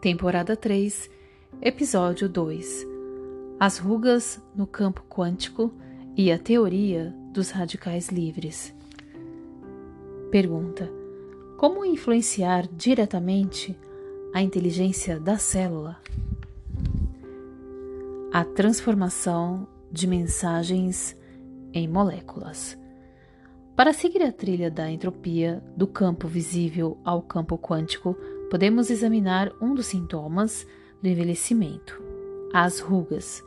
[0.00, 1.10] temporada 3,
[1.62, 2.86] episódio 2
[3.58, 5.72] As rugas no campo quântico
[6.14, 8.74] e a teoria dos radicais livres.
[10.30, 10.90] Pergunta:
[11.56, 13.76] Como influenciar diretamente
[14.34, 15.96] a inteligência da célula?
[18.30, 21.16] A transformação de mensagens
[21.72, 22.78] em moléculas.
[23.74, 28.16] Para seguir a trilha da entropia do campo visível ao campo quântico,
[28.50, 30.66] podemos examinar um dos sintomas
[31.02, 32.00] do envelhecimento,
[32.52, 33.42] as rugas.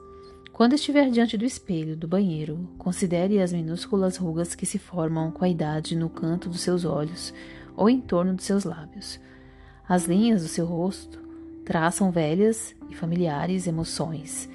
[0.51, 5.45] Quando estiver diante do espelho do banheiro, considere as minúsculas rugas que se formam com
[5.45, 7.33] a idade no canto dos seus olhos
[7.77, 9.19] ou em torno dos seus lábios.
[9.87, 11.17] As linhas do seu rosto
[11.63, 14.49] traçam velhas e familiares emoções,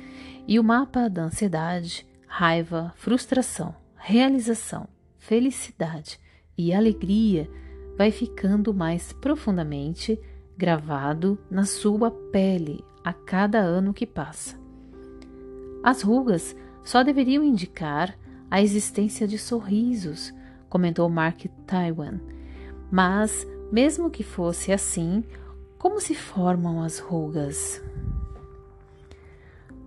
[0.46, 4.86] e o mapa da ansiedade, raiva, frustração, realização,
[5.18, 6.20] felicidade
[6.58, 7.48] e alegria
[7.96, 10.20] vai ficando mais profundamente
[10.56, 14.58] gravado na sua pele a cada ano que passa.
[15.82, 18.16] As rugas só deveriam indicar
[18.50, 20.32] a existência de sorrisos,
[20.68, 22.20] comentou Mark Taiwan.
[22.90, 25.24] Mas, mesmo que fosse assim,
[25.78, 27.82] como se formam as rugas?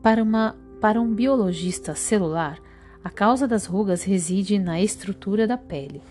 [0.02, 2.60] Para, uma, para um biologista celular,
[3.04, 6.02] a causa das rugas reside na estrutura da pele.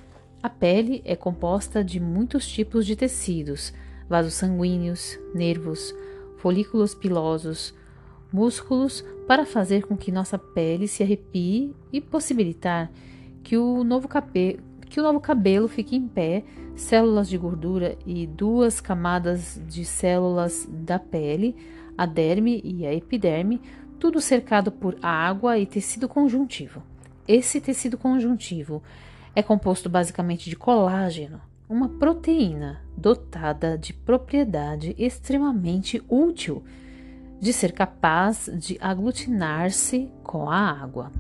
[0.43, 3.73] A pele é composta de muitos tipos de tecidos,
[4.09, 5.95] vasos sanguíneos, nervos,
[6.39, 7.75] folículos pilosos,
[8.33, 12.91] músculos para fazer com que nossa pele se arrepie e possibilitar
[13.43, 18.27] que o novo, cabe que o novo cabelo fique em pé, células de gordura e
[18.27, 21.57] duas camadas de células da pele,
[21.97, 23.61] a derme e a epiderme,
[23.99, 26.83] tudo cercado por água e tecido conjuntivo.
[27.27, 28.83] Esse tecido conjuntivo
[29.35, 36.63] é composto basicamente de colágeno, uma proteína dotada de propriedade extremamente útil
[37.41, 41.13] de ser capaz de aglutinar-se com a água.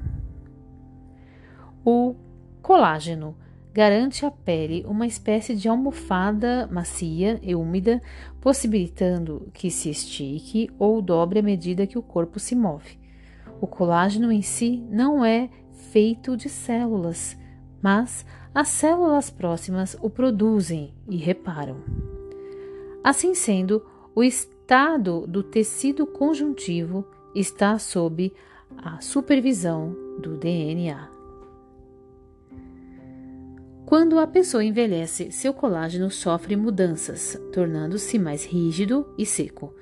[1.84, 2.14] O
[2.62, 3.36] colágeno
[3.72, 8.00] garante à pele uma espécie de almofada macia e úmida,
[8.40, 12.98] possibilitando que se estique ou dobre à medida que o corpo se move.
[13.60, 15.50] O colágeno em si não é
[15.90, 17.36] feito de células,
[17.82, 18.24] mas
[18.56, 21.76] as células próximas o produzem e reparam.
[23.04, 23.84] Assim sendo,
[24.14, 28.32] o estado do tecido conjuntivo está sob
[28.78, 31.10] a supervisão do DNA.
[33.84, 39.74] Quando a pessoa envelhece, seu colágeno sofre mudanças, tornando-se mais rígido e seco.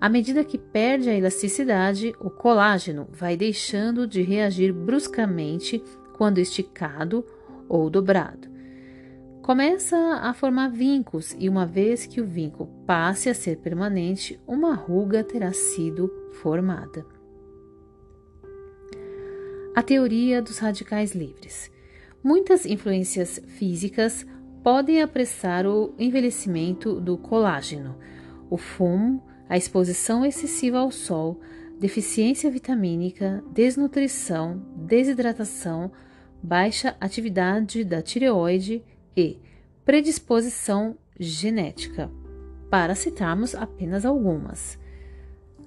[0.00, 5.82] À medida que perde a elasticidade, o colágeno vai deixando de reagir bruscamente
[6.16, 7.24] quando esticado
[7.70, 8.50] ou dobrado.
[9.40, 14.74] Começa a formar vincos e, uma vez que o vinco passe a ser permanente, uma
[14.74, 17.06] ruga terá sido formada.
[19.74, 21.70] A teoria dos radicais livres.
[22.22, 24.26] Muitas influências físicas
[24.62, 27.96] podem apressar o envelhecimento do colágeno.
[28.50, 31.40] O fumo, a exposição excessiva ao sol,
[31.78, 35.90] deficiência vitamínica, desnutrição, desidratação,
[36.42, 38.82] baixa atividade da tireoide
[39.16, 39.38] e
[39.84, 42.10] predisposição genética,
[42.70, 44.78] para citarmos apenas algumas.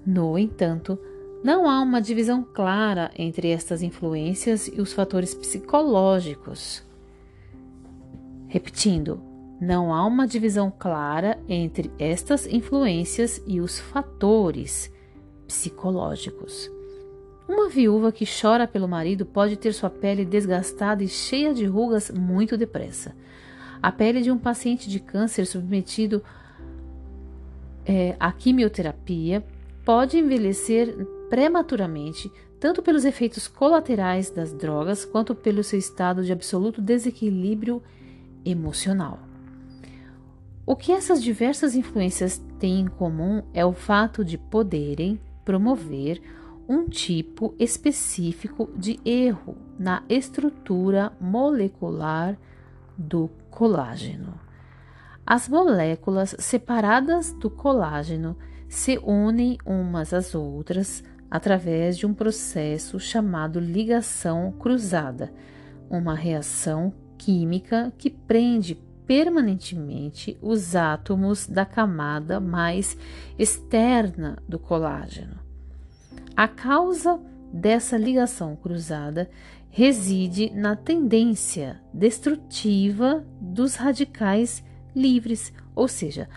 [0.05, 0.97] No entanto,
[1.43, 6.83] não há uma divisão clara entre estas influências e os fatores psicológicos.
[8.47, 9.21] Repetindo,
[9.59, 14.91] não há uma divisão clara entre estas influências e os fatores
[15.47, 16.72] psicológicos.
[17.53, 22.09] Uma viúva que chora pelo marido pode ter sua pele desgastada e cheia de rugas
[22.09, 23.15] muito depressa.
[23.79, 26.23] A pele de um paciente de câncer submetido
[27.85, 29.45] é, à quimioterapia
[29.85, 36.81] pode envelhecer prematuramente, tanto pelos efeitos colaterais das drogas quanto pelo seu estado de absoluto
[36.81, 37.83] desequilíbrio
[38.43, 39.19] emocional.
[40.65, 46.19] O que essas diversas influências têm em comum é o fato de poderem promover
[46.67, 52.37] um tipo específico de erro na estrutura molecular
[52.97, 54.39] do colágeno.
[55.25, 58.37] As moléculas separadas do colágeno
[58.67, 65.33] se unem umas às outras através de um processo chamado ligação cruzada,
[65.89, 68.75] uma reação química que prende
[69.05, 72.97] permanentemente os átomos da camada mais
[73.37, 75.42] externa do colágeno.
[76.35, 77.19] A causa
[77.51, 79.29] dessa ligação cruzada
[79.69, 84.63] reside na tendência destrutiva dos radicais
[84.95, 86.27] livres, ou seja,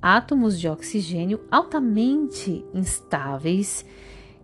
[0.00, 3.84] átomos de oxigênio altamente instáveis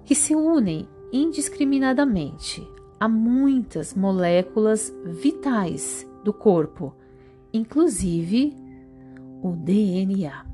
[0.04, 2.66] que se unem indiscriminadamente
[3.00, 6.94] a muitas moléculas vitais do corpo,
[7.52, 8.54] inclusive
[9.42, 10.44] o DNA.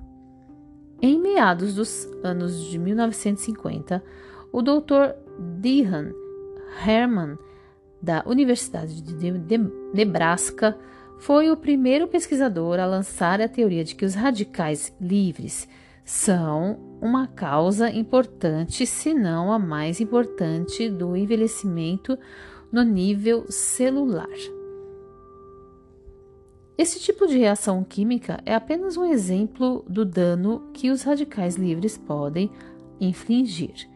[1.03, 4.03] Em meados dos anos de 1950,
[4.55, 5.17] o Dr.
[5.59, 6.13] Dehan
[6.87, 7.37] Herman,
[8.01, 9.59] da Universidade de
[9.93, 10.79] Nebraska,
[11.19, 15.69] foi o primeiro pesquisador a lançar a teoria de que os radicais livres
[16.05, 22.17] são uma causa importante, se não a mais importante, do envelhecimento
[22.71, 24.29] no nível celular.
[26.79, 31.99] Esse tipo de reação química é apenas um exemplo do dano que os radicais livres
[31.99, 32.53] podem
[33.01, 33.93] infligir.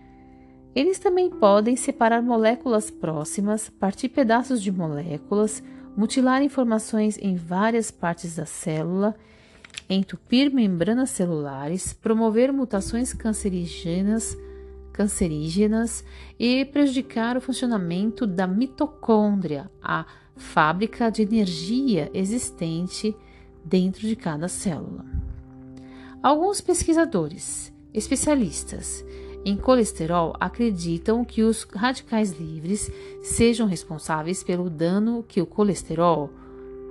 [0.78, 5.60] Eles também podem separar moléculas próximas, partir pedaços de moléculas,
[5.96, 9.16] mutilar informações em várias partes da célula,
[9.90, 14.38] entupir membranas celulares, promover mutações cancerígenas,
[14.92, 16.04] cancerígenas
[16.38, 23.16] e prejudicar o funcionamento da mitocôndria, a fábrica de energia existente
[23.64, 25.04] dentro de cada célula.
[26.22, 29.04] Alguns pesquisadores, especialistas
[29.44, 32.90] em colesterol acreditam que os radicais livres
[33.22, 36.30] sejam responsáveis pelo dano que o colesterol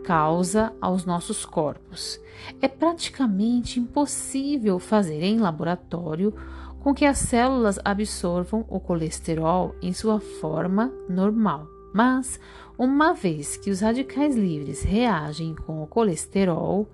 [0.03, 2.19] causa aos nossos corpos.
[2.61, 6.33] É praticamente impossível fazer em laboratório
[6.79, 11.67] com que as células absorvam o colesterol em sua forma normal.
[11.93, 12.39] Mas,
[12.77, 16.87] uma vez que os radicais livres reagem com o colesterol,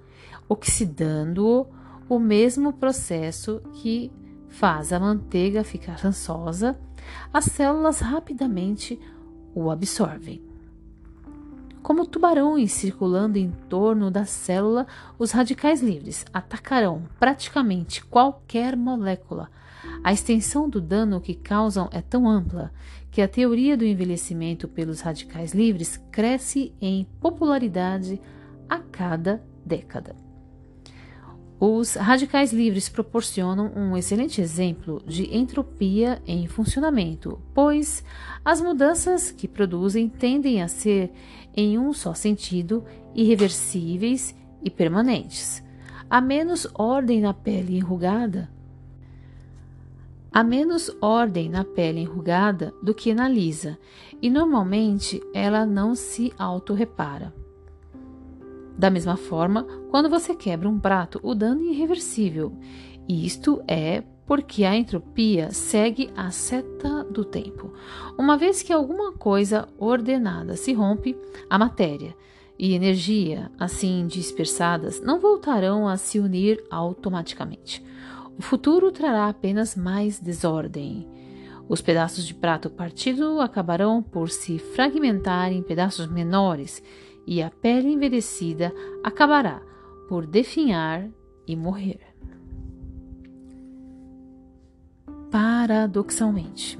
[0.50, 1.67] oxidando-o,
[2.09, 4.11] o mesmo processo que
[4.53, 6.79] faz a manteiga ficar rançosa,
[7.33, 9.00] as células rapidamente
[9.53, 10.41] o absorvem.
[11.81, 14.85] Como tubarões circulando em torno da célula,
[15.17, 19.50] os radicais livres atacarão praticamente qualquer molécula.
[20.03, 22.71] A extensão do dano que causam é tão ampla
[23.11, 28.21] que a teoria do envelhecimento pelos radicais livres cresce em popularidade
[28.69, 30.23] a cada década.
[31.65, 38.04] Os radicais livres proporcionam um excelente exemplo de entropia em funcionamento, pois
[38.44, 41.10] as mudanças que produzem tendem a ser,
[41.56, 42.83] em um só sentido,
[43.15, 45.63] irreversíveis e permanentes.
[46.10, 48.51] Há menos ordem na pele enrugada.
[50.33, 53.80] Há menos ordem na pele enrugada do que na lisa,
[54.21, 57.33] e normalmente ela não se autorrepara.
[58.78, 62.58] Da mesma forma, quando você quebra um prato, o dano é irreversível.
[63.08, 67.74] Isto é porque a entropia segue a seta do tempo.
[68.18, 71.16] Uma vez que alguma coisa ordenada se rompe,
[71.50, 72.16] a matéria
[72.58, 77.84] e energia assim dispersadas não voltarão a se unir automaticamente.
[78.38, 81.08] O futuro trará apenas mais desordem.
[81.68, 86.84] Os pedaços de prato partido acabarão por se fragmentar em pedaços menores
[87.25, 88.74] e a pele envelhecida
[89.04, 89.62] acabará
[90.08, 91.10] por definhar
[91.48, 92.00] e morrer.
[95.31, 96.78] Paradoxalmente,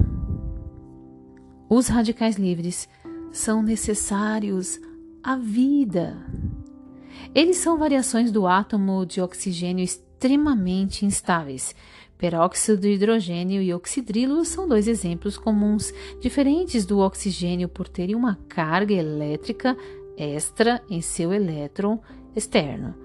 [1.70, 2.88] os radicais livres
[3.32, 4.80] são necessários
[5.24, 6.16] à vida.
[7.34, 11.76] Eles são variações do átomo de oxigênio extremamente instáveis.
[12.18, 18.36] Peróxido de hidrogênio e oxidrilo são dois exemplos comuns, diferentes do oxigênio por terem uma
[18.48, 19.76] carga elétrica
[20.18, 22.00] extra em seu elétron
[22.36, 22.96] externo.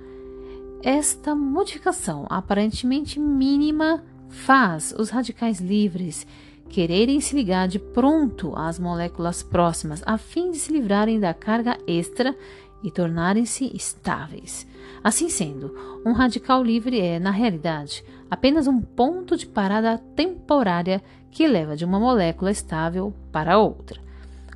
[0.83, 6.27] Esta modificação aparentemente mínima faz os radicais livres
[6.69, 11.79] quererem se ligar de pronto às moléculas próximas a fim de se livrarem da carga
[11.87, 12.37] extra
[12.83, 14.67] e tornarem-se estáveis.
[15.03, 15.75] Assim sendo,
[16.05, 21.85] um radical livre é, na realidade, apenas um ponto de parada temporária que leva de
[21.85, 24.01] uma molécula estável para outra.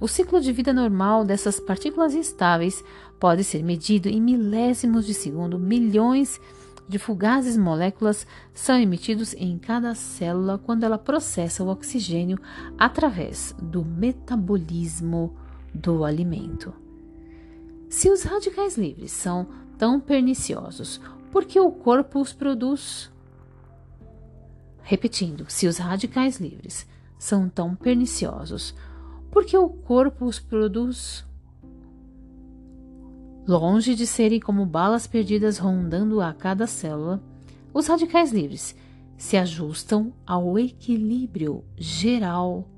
[0.03, 2.83] O ciclo de vida normal dessas partículas instáveis
[3.21, 5.61] pode ser medido em milésimos de segundo.
[5.61, 6.41] Milhões
[6.89, 12.37] de fugazes moléculas são emitidos em cada célula quando ela processa o oxigênio
[12.77, 15.37] através do metabolismo
[15.73, 16.75] do alimento.
[17.89, 19.47] Se os radicais livres são
[19.79, 23.09] tão perniciosos, por que o corpo os produz?
[24.83, 26.89] Repetindo, se os radicais livres
[27.21, 28.75] são tão perniciosos,
[29.33, 31.25] porque o corpo os produz.
[33.49, 37.21] Longe de serem como balas perdidas rondando a cada célula,
[37.73, 38.77] os radicais livres
[39.17, 42.69] se ajustam ao equilíbrio geral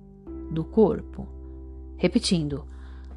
[0.52, 1.26] do corpo.
[1.96, 2.64] Repetindo,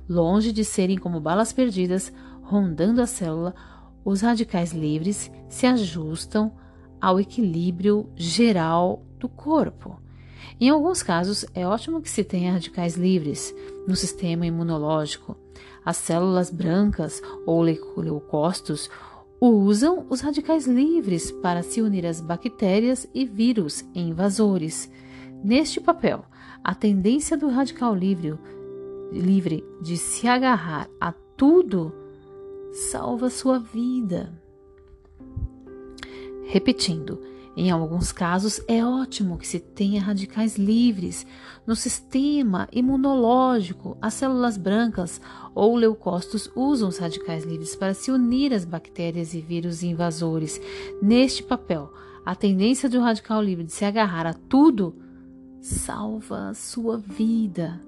[0.09, 3.53] longe de serem como balas perdidas rondando a célula,
[4.03, 6.53] os radicais livres se ajustam
[6.99, 10.01] ao equilíbrio geral do corpo.
[10.59, 13.53] Em alguns casos, é ótimo que se tenha radicais livres
[13.87, 15.37] no sistema imunológico.
[15.85, 18.89] As células brancas ou leucócitos
[19.39, 24.91] usam os radicais livres para se unir às bactérias e vírus invasores.
[25.43, 26.25] Neste papel,
[26.63, 28.33] a tendência do radical livre,
[29.11, 31.93] livre de se agarrar a tudo
[32.91, 34.33] salva sua vida.
[36.47, 37.21] Repetindo,
[37.59, 41.25] em alguns casos, é ótimo que se tenha radicais livres
[41.65, 43.97] no sistema imunológico.
[43.99, 45.19] As células brancas
[45.55, 50.61] ou leucócitos usam os radicais livres para se unir às bactérias e vírus invasores.
[51.01, 51.91] Neste papel,
[52.23, 54.95] a tendência do radical livre de se agarrar a tudo
[55.59, 57.81] salva a sua vida.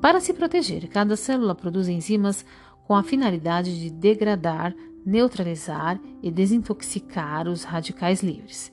[0.00, 2.46] Para se proteger, cada célula produz enzimas
[2.86, 4.74] com a finalidade de degradar
[5.04, 8.72] neutralizar e desintoxicar os radicais livres.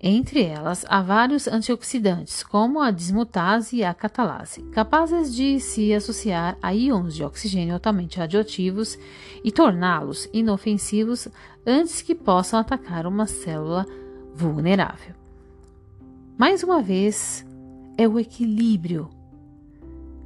[0.00, 6.58] Entre elas, há vários antioxidantes, como a dismutase e a catalase, capazes de se associar
[6.62, 8.98] a íons de oxigênio altamente radioativos
[9.42, 11.28] e torná-los inofensivos
[11.66, 13.86] antes que possam atacar uma célula
[14.34, 15.14] vulnerável.
[16.36, 17.46] Mais uma vez,
[17.96, 19.08] é o equilíbrio.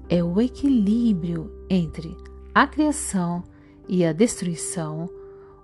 [0.09, 2.17] É o equilíbrio entre
[2.53, 3.45] a criação
[3.89, 5.09] e a destruição,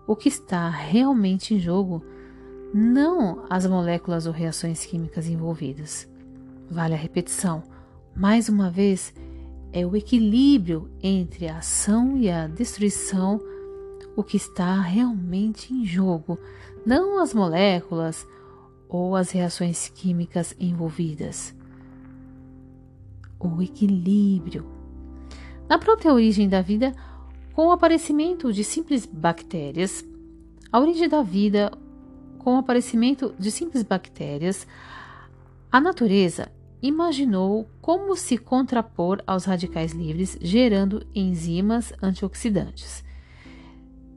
[0.07, 2.03] o que está realmente em jogo
[2.73, 6.09] não as moléculas ou reações químicas envolvidas.
[6.71, 7.63] Vale a repetição.
[8.15, 9.15] Mais uma vez,
[9.73, 13.41] é o equilíbrio entre a ação e a destruição
[14.17, 16.39] o que está realmente em jogo,
[16.85, 18.27] não as moléculas
[18.89, 21.55] ou as reações químicas envolvidas.
[23.39, 24.65] O equilíbrio.
[25.69, 26.95] Na própria origem da vida,
[27.57, 30.05] com o aparecimento de simples bactérias,
[30.71, 31.73] a origem da vida,
[32.37, 34.67] com o aparecimento de simples bactérias,
[35.73, 43.03] a natureza imaginou como se contrapor aos radicais livres, gerando enzimas antioxidantes.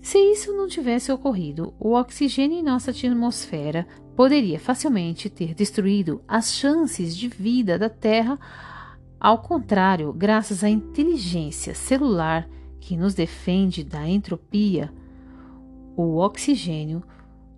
[0.01, 6.53] Se isso não tivesse ocorrido, o oxigênio em nossa atmosfera poderia facilmente ter destruído as
[6.53, 8.38] chances de vida da Terra.
[9.17, 12.46] Ao contrário, graças à inteligência celular
[12.79, 14.91] que nos defende da entropia,
[15.95, 17.03] o oxigênio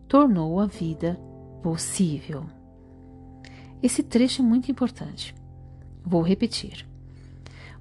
[0.07, 1.19] tornou a vida
[1.61, 2.45] possível.
[3.81, 5.33] Esse trecho é muito importante.
[6.03, 6.87] Vou repetir.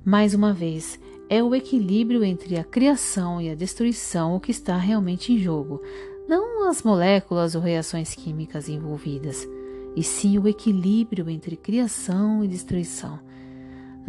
[0.05, 4.77] Mais uma vez, é o equilíbrio entre a criação e a destruição o que está
[4.77, 5.81] realmente em jogo,
[6.29, 9.49] não as moléculas ou reações químicas envolvidas,
[9.97, 13.19] e sim o equilíbrio entre criação e destruição.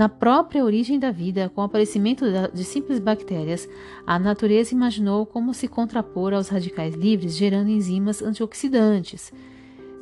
[0.01, 3.70] Na própria origem da vida, com o aparecimento de simples bactérias,
[4.03, 9.31] a natureza imaginou como se contrapor aos radicais livres, gerando enzimas antioxidantes.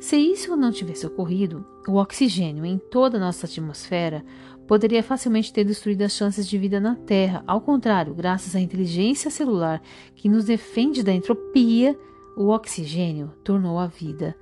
[0.00, 4.24] Se isso não tivesse ocorrido, o oxigênio em toda a nossa atmosfera
[4.66, 7.44] poderia facilmente ter destruído as chances de vida na Terra.
[7.46, 9.82] Ao contrário, graças à inteligência celular
[10.14, 11.94] que nos defende da entropia,
[12.34, 14.34] o oxigênio tornou a vida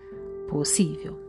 [0.48, 1.27] possível.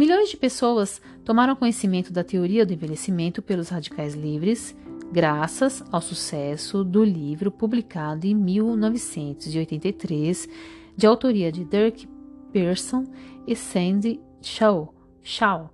[0.00, 4.74] Milhões de pessoas tomaram conhecimento da teoria do envelhecimento pelos radicais livres,
[5.12, 10.48] graças ao sucesso do livro publicado em 1983,
[10.96, 12.08] de autoria de Dirk
[12.50, 13.04] Pearson
[13.46, 15.70] e Sandy Shaw, Shaw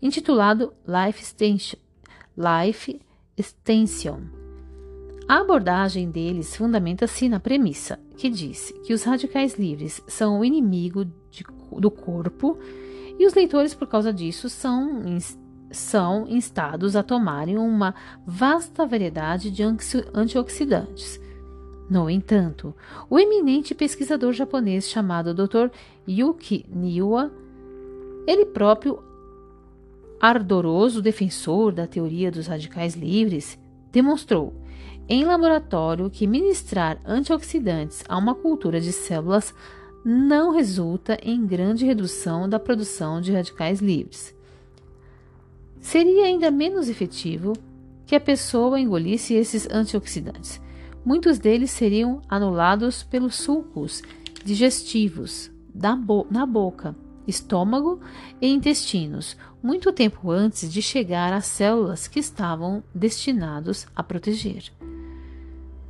[0.00, 1.78] intitulado Life Extension.
[2.34, 2.98] Life
[3.36, 4.20] Extension.
[5.28, 11.04] A abordagem deles fundamenta-se na premissa que diz que os radicais livres são o inimigo
[11.30, 11.44] de,
[11.78, 12.58] do corpo
[13.18, 15.02] e os leitores, por causa disso, são,
[15.70, 17.94] são instados a tomarem uma
[18.26, 19.62] vasta variedade de
[20.14, 21.20] antioxidantes.
[21.88, 22.74] No entanto,
[23.08, 25.70] o eminente pesquisador japonês chamado Dr.
[26.08, 27.30] Yuki Niwa,
[28.26, 29.02] ele próprio
[30.20, 33.58] ardoroso defensor da teoria dos radicais livres,
[33.92, 34.52] demonstrou
[35.08, 39.54] em laboratório que ministrar antioxidantes a uma cultura de células
[40.08, 44.32] não resulta em grande redução da produção de radicais livres.
[45.80, 47.54] Seria ainda menos efetivo
[48.06, 50.60] que a pessoa engolisse esses antioxidantes.
[51.04, 54.00] Muitos deles seriam anulados pelos sulcos
[54.44, 55.50] digestivos
[55.98, 56.94] bo na boca,
[57.26, 58.00] estômago
[58.40, 64.72] e intestinos, muito tempo antes de chegar às células que estavam destinados a proteger.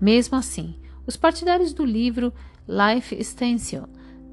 [0.01, 0.75] Mesmo assim,
[1.07, 2.33] os partidários do livro
[2.67, 3.85] Life Extension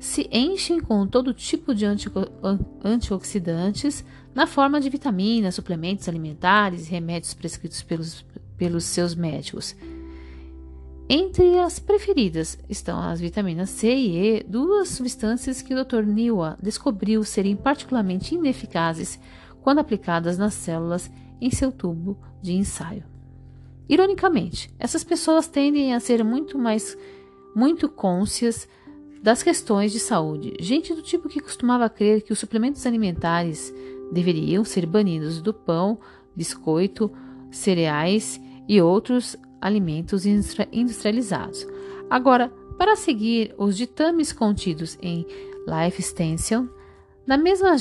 [0.04, 1.86] se enchem com todo tipo de
[2.84, 4.04] antioxidantes
[4.36, 8.26] na forma de vitaminas, suplementos alimentares e remédios prescritos pelos,
[8.58, 9.74] pelos seus médicos.
[11.08, 16.04] Entre as preferidas estão as vitaminas C e E, duas substâncias que o Dr.
[16.04, 19.18] Niwa descobriu serem particularmente ineficazes
[19.62, 23.06] quando aplicadas nas células em seu tubo de ensaio.
[23.88, 26.98] Ironicamente, essas pessoas tendem a ser muito mais
[27.56, 28.68] muito cônscias
[29.24, 33.74] das questões de saúde, gente do tipo que costumava crer que os suplementos alimentares
[34.12, 35.98] deveriam ser banidos do pão,
[36.36, 37.10] biscoito,
[37.50, 38.38] cereais
[38.68, 41.66] e outros alimentos industrializados.
[42.10, 45.26] Agora, para seguir os ditames contidos em
[45.66, 46.68] Life Extension,
[47.26, 47.78] na mesma,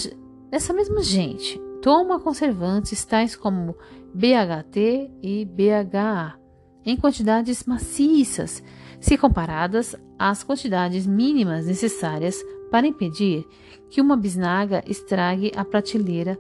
[0.53, 3.77] essa mesma gente toma conservantes tais como
[4.15, 6.39] BHT e BHA
[6.85, 8.63] em quantidades maciças,
[9.01, 13.45] se comparadas às quantidades mínimas necessárias para impedir
[13.91, 16.39] que uma bisnaga estrague a prateleira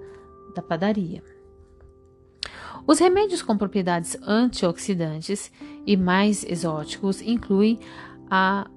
[0.54, 1.20] da padaria.
[2.86, 5.50] Os remédios com propriedades antioxidantes
[5.84, 7.80] e mais exóticos incluem
[8.30, 8.70] a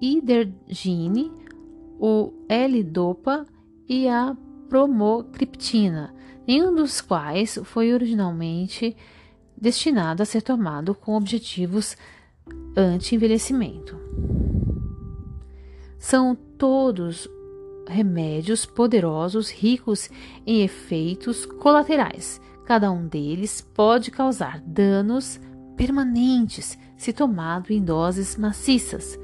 [0.00, 1.30] idergine,
[2.00, 3.46] o L-dopa
[3.88, 4.36] e a
[4.68, 6.12] promocriptina,
[6.44, 8.96] nenhum dos quais foi originalmente
[9.56, 11.96] destinado a ser tomado com objetivos
[12.76, 14.39] anti-envelhecimento.
[16.00, 17.28] São todos
[17.86, 20.10] remédios poderosos ricos
[20.44, 22.40] em efeitos colaterais
[22.70, 25.40] Cada um deles pode causar danos
[25.76, 29.18] permanentes se tomado em doses maciças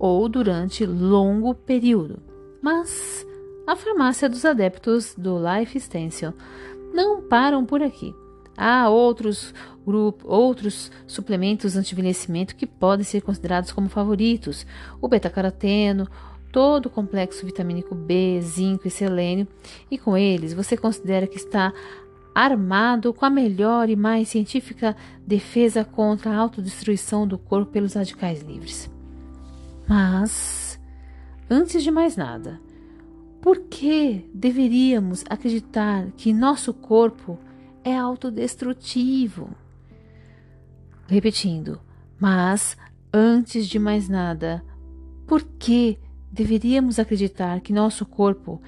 [0.00, 2.20] ou durante longo período.
[2.60, 3.24] Mas
[3.68, 6.32] a farmácia dos adeptos do Life Extension
[6.92, 8.12] não param por aqui.
[8.60, 9.54] Há outros
[9.86, 14.66] grupos, outros suplementos anti-envelhecimento que podem ser considerados como favoritos:
[15.00, 16.08] o beta-caroteno,
[16.50, 19.46] todo o complexo vitamínico B, zinco e selênio,
[19.88, 21.72] e com eles você considera que está
[22.34, 28.42] armado com a melhor e mais científica defesa contra a autodestruição do corpo pelos radicais
[28.42, 28.90] livres.
[29.88, 30.80] Mas,
[31.48, 32.60] antes de mais nada,
[33.40, 37.38] por que deveríamos acreditar que nosso corpo
[37.88, 39.50] é autodestrutivo?
[41.06, 41.80] Repetindo,
[42.20, 42.76] mas
[43.12, 44.62] antes de mais nada,
[45.26, 45.98] por que
[46.30, 48.60] deveríamos acreditar que nosso corpo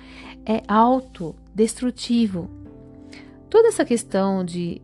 [0.46, 2.48] é autodestrutivo?
[3.50, 4.80] Toda essa questão de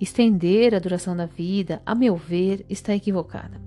[0.00, 3.60] estender a duração da vida, a meu ver, está equivocada.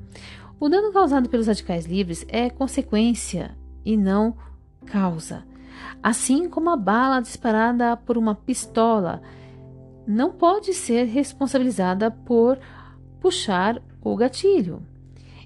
[0.59, 4.35] O dano causado pelos radicais livres é consequência e não
[4.85, 5.45] causa.
[6.01, 9.21] Assim como a bala disparada por uma pistola
[10.07, 12.59] não pode ser responsabilizada por
[13.19, 14.81] puxar o gatilho.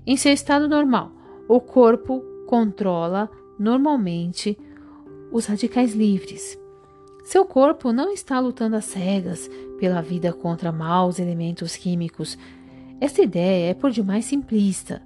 [0.05, 1.11] Em seu estado normal,
[1.47, 4.57] o corpo controla normalmente
[5.31, 6.57] os radicais livres.
[7.23, 12.37] Seu corpo não está lutando às cegas pela vida contra maus elementos químicos.
[13.01, 15.01] Esta ideia é por demais simplista.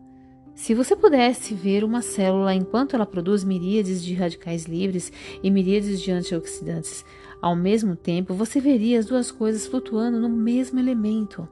[0.53, 5.11] Se você pudesse ver uma célula enquanto ela produz miríades de radicais livres
[5.41, 7.03] e miríades de antioxidantes
[7.41, 11.47] ao mesmo tempo, você veria as duas coisas flutuando no mesmo elemento.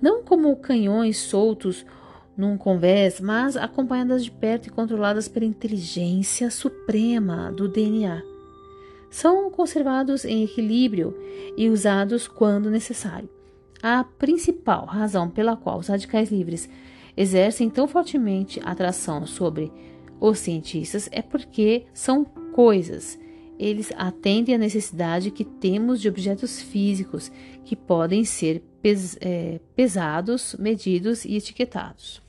[0.00, 1.86] Não como canhões soltos
[2.36, 8.22] num convés, mas acompanhadas de perto e controladas pela inteligência suprema do DNA
[9.12, 11.14] são conservados em equilíbrio
[11.54, 13.28] e usados quando necessário.
[13.82, 16.68] A principal razão pela qual os radicais livres
[17.14, 19.70] exercem tão fortemente atração sobre
[20.18, 23.18] os cientistas é porque são coisas.
[23.58, 27.30] Eles atendem à necessidade que temos de objetos físicos
[27.64, 32.20] que podem ser pes é, pesados, medidos e etiquetados.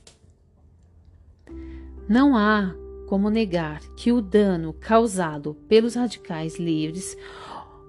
[2.08, 2.74] Não há
[3.08, 7.16] como negar que o dano causado pelos radicais livres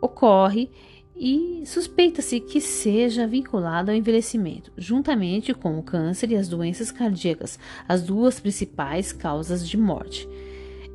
[0.01, 0.69] ocorre
[1.15, 7.57] e suspeita-se que seja vinculado ao envelhecimento, juntamente com o câncer e as doenças cardíacas,
[7.87, 10.27] as duas principais causas de morte.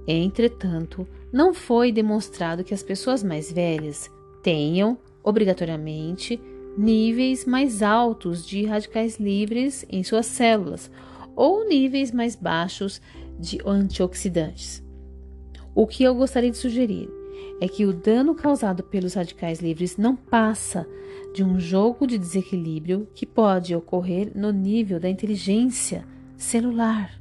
[0.07, 4.10] Entretanto, não foi demonstrado que as pessoas mais velhas
[4.42, 6.40] tenham, obrigatoriamente,
[6.76, 10.90] níveis mais altos de radicais livres em suas células
[11.36, 13.00] ou níveis mais baixos
[13.38, 14.82] de antioxidantes.
[15.74, 17.08] O que eu gostaria de sugerir
[17.60, 20.86] é que o dano causado pelos radicais livres não passa
[21.34, 26.04] de um jogo de desequilíbrio que pode ocorrer no nível da inteligência
[26.36, 27.19] celular.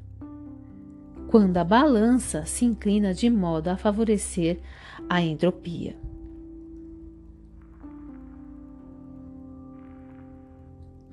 [1.29, 4.59] Quando a balança se inclina de modo a favorecer
[5.07, 5.95] a entropia.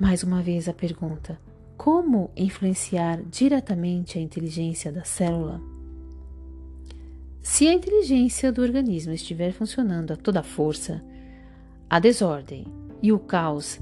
[0.01, 1.39] Mais uma vez a pergunta:
[1.77, 5.61] como influenciar diretamente a inteligência da célula?
[7.43, 11.05] Se a inteligência do organismo estiver funcionando a toda força,
[11.91, 12.65] a desordem
[13.03, 13.79] e o caos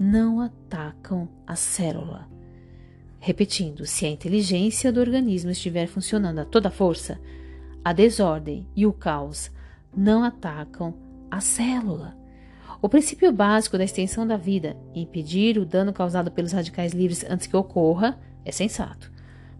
[0.00, 2.26] não atacam a célula,
[3.26, 7.20] Repetindo, se a inteligência do organismo estiver funcionando a toda força,
[7.84, 9.50] a desordem e o caos
[9.96, 10.94] não atacam
[11.28, 12.16] a célula.
[12.80, 17.48] O princípio básico da extensão da vida, impedir o dano causado pelos radicais livres antes
[17.48, 19.10] que ocorra, é sensato.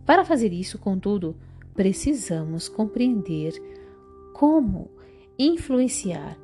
[0.04, 1.36] Para fazer isso, contudo,
[1.74, 3.52] precisamos compreender
[4.32, 4.92] como
[5.36, 6.38] influenciar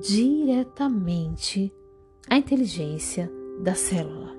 [0.00, 1.70] diretamente
[2.30, 3.30] a inteligência
[3.62, 4.35] da célula.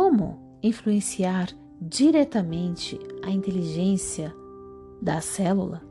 [0.00, 1.48] Como influenciar
[1.82, 4.32] diretamente a inteligência
[5.02, 5.82] da célula?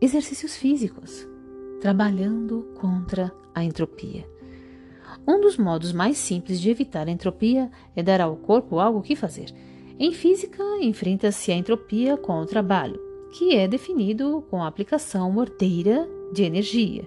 [0.00, 1.28] Exercícios físicos,
[1.82, 4.26] trabalhando contra a entropia.
[5.28, 9.14] Um dos modos mais simples de evitar a entropia é dar ao corpo algo que
[9.14, 9.52] fazer.
[9.98, 12.98] Em física, enfrenta-se a entropia com o trabalho,
[13.32, 17.06] que é definido com a aplicação morteira de energia.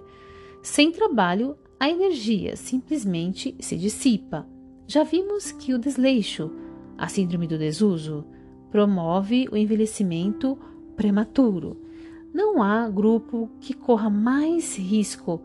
[0.62, 4.46] Sem trabalho, a energia simplesmente se dissipa.
[4.86, 6.50] Já vimos que o desleixo,
[6.98, 8.26] a síndrome do desuso,
[8.70, 10.58] promove o envelhecimento
[10.94, 11.80] prematuro.
[12.34, 15.40] Não há grupo que corra mais risco,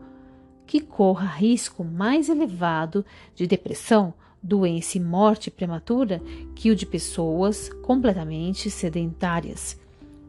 [0.66, 3.02] que corra risco mais elevado
[3.34, 6.20] de depressão, doença e morte prematura
[6.54, 9.80] que o de pessoas completamente sedentárias.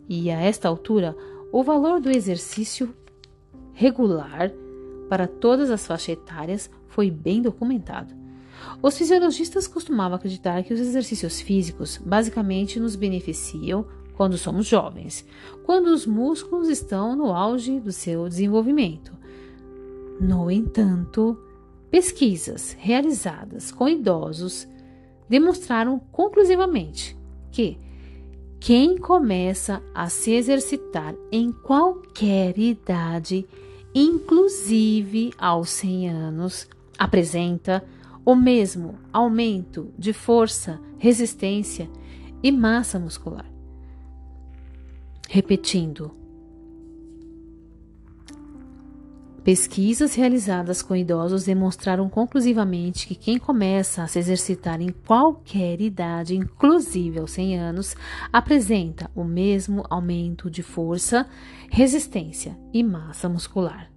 [0.07, 1.13] E a esta altura,
[1.51, 2.95] o valor do exercício
[3.73, 4.53] regular
[5.09, 8.13] para todas as faixas etárias foi bem documentado.
[8.81, 15.25] Os fisiologistas costumavam acreditar que os exercícios físicos basicamente nos beneficiam quando somos jovens,
[15.63, 19.13] quando os músculos estão no auge do seu desenvolvimento.
[20.19, 21.39] No entanto,
[21.91, 24.67] pesquisas realizadas com idosos
[25.29, 27.15] demonstraram conclusivamente
[27.51, 27.77] que
[28.59, 33.47] quem começa a se exercitar em qualquer idade
[33.93, 37.83] inclusive aos 100 anos, apresenta
[38.25, 41.89] o mesmo aumento de força, resistência
[42.43, 43.45] e massa muscular.
[45.29, 46.16] Repetindo,
[49.47, 56.35] Pesquisas realizadas com idosos demonstraram conclusivamente que quem começa a se exercitar em qualquer idade,
[56.35, 57.95] inclusive aos 100 anos,
[58.29, 61.25] apresenta o mesmo aumento de força,
[61.71, 63.89] resistência e massa muscular.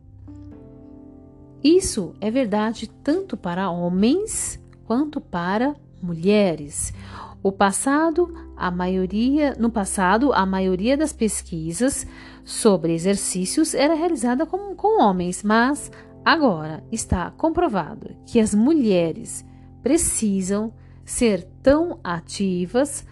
[1.65, 6.95] Isso é verdade tanto para homens quanto para mulheres.
[7.43, 12.07] O passado, a maioria, no passado, a maioria das pesquisas
[12.45, 15.91] sobre exercícios era realizada com, com homens, mas
[16.25, 19.45] agora está comprovado que as mulheres
[19.83, 20.73] precisam
[21.05, 23.07] ser tão ativas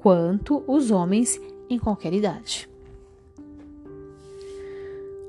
[0.00, 2.68] quanto os homens em qualquer idade.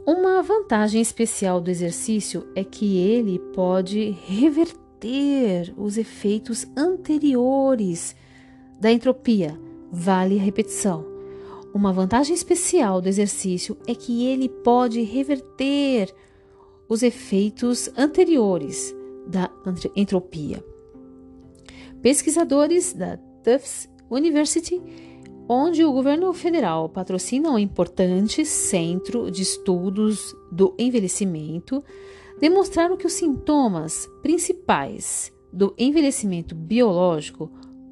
[0.06, 8.16] Uma vantagem especial do exercício é que ele pode reverter ter os efeitos anteriores
[8.80, 9.60] da entropia.
[9.92, 11.11] Vale a repetição.
[11.74, 16.14] Uma vantagem especial do exercício é que ele pode reverter
[16.88, 18.94] os efeitos anteriores
[19.26, 19.50] da
[19.96, 20.64] entropia.
[22.02, 24.82] Pesquisadores da Tufts University,
[25.48, 31.82] onde o governo federal patrocina um importante centro de estudos do envelhecimento,
[32.40, 37.50] demonstraram que os sintomas principais do envelhecimento biológico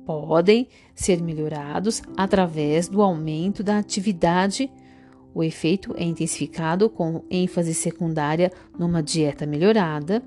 [0.10, 4.67] podem ser melhorados através do aumento da atividade.
[5.36, 10.24] O efeito é intensificado com ênfase secundária numa dieta melhorada.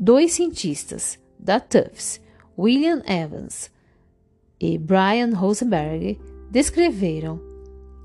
[0.00, 2.20] Dois cientistas da Tufts,
[2.58, 3.70] William Evans
[4.58, 6.18] e Brian Rosenberg,
[6.50, 7.40] descreveram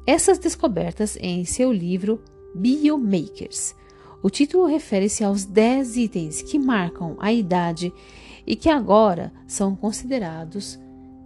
[0.05, 3.73] essas descobertas em seu livro Biomakers
[4.25, 7.93] o título refere-se aos 10 itens que marcam a idade
[8.45, 10.79] e que agora são considerados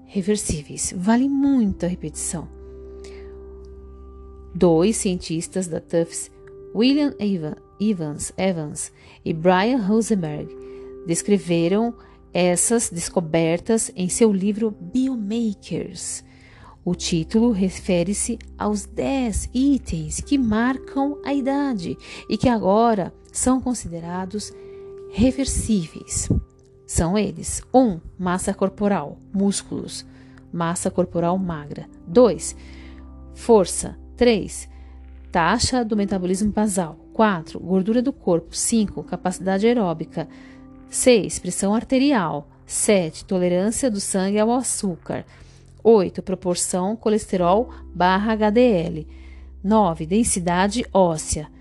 [0.06, 0.94] reversíveis.
[0.96, 2.48] Vale muito a repetição.
[4.54, 6.32] Dois cientistas da Tufts,
[6.74, 7.14] William
[7.80, 8.92] Evans, Evans
[9.24, 10.50] e Brian Rosenberg,
[11.06, 11.94] descreveram
[12.34, 16.24] essas descobertas em seu livro Biomakers
[16.90, 21.96] o título refere-se aos 10 itens que marcam a idade
[22.28, 24.52] e que agora são considerados
[25.12, 26.30] reversíveis.
[26.90, 27.80] São eles: 1.
[27.80, 30.04] Um, massa corporal, músculos,
[30.52, 31.88] massa corporal magra.
[32.08, 32.56] 2.
[33.36, 33.96] Força.
[34.18, 34.68] 3.
[35.32, 36.98] Taxa do metabolismo basal.
[37.14, 37.60] 4.
[37.60, 38.56] Gordura do corpo.
[38.56, 39.04] 5.
[39.04, 40.28] Capacidade aeróbica.
[40.90, 41.38] 6.
[41.38, 42.50] Pressão arterial.
[42.66, 43.24] 7.
[43.24, 45.28] Tolerância do sangue ao açúcar.
[45.84, 46.24] 8.
[46.24, 49.08] Proporção colesterol barra HDL.
[49.64, 50.08] 9.
[50.08, 51.52] Densidade óssea.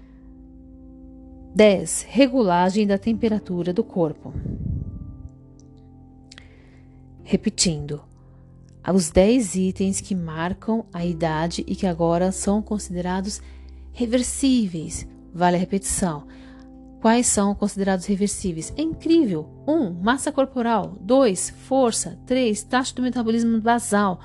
[1.55, 2.07] 10.
[2.09, 4.33] Regulagem da temperatura do corpo.
[7.31, 8.01] Repetindo,
[8.91, 13.43] os 10 itens que marcam a idade e que agora são considerados
[13.93, 15.07] reversíveis.
[15.35, 16.27] Vale a repetição.
[17.03, 18.73] Quais são considerados reversíveis?
[18.79, 19.47] É incrível!
[19.67, 19.73] 1.
[19.75, 20.97] Um, massa corporal.
[21.03, 21.51] 2.
[21.51, 22.19] Força.
[22.25, 22.63] 3.
[22.63, 24.21] Taxa do metabolismo basal.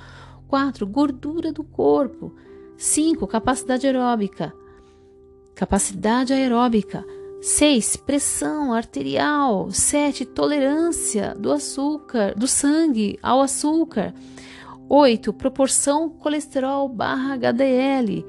[0.47, 0.87] 4.
[0.87, 2.33] Gordura do corpo.
[2.77, 3.27] 5.
[3.27, 4.53] Capacidade aeróbica.
[5.53, 7.05] Capacidade aeróbica.
[7.43, 7.97] 6.
[7.97, 9.69] Pressão arterial.
[9.69, 10.23] 7.
[10.23, 14.13] Tolerância do açúcar, do sangue ao açúcar.
[14.87, 15.33] 8.
[15.33, 18.25] Proporção colesterol barra HDL.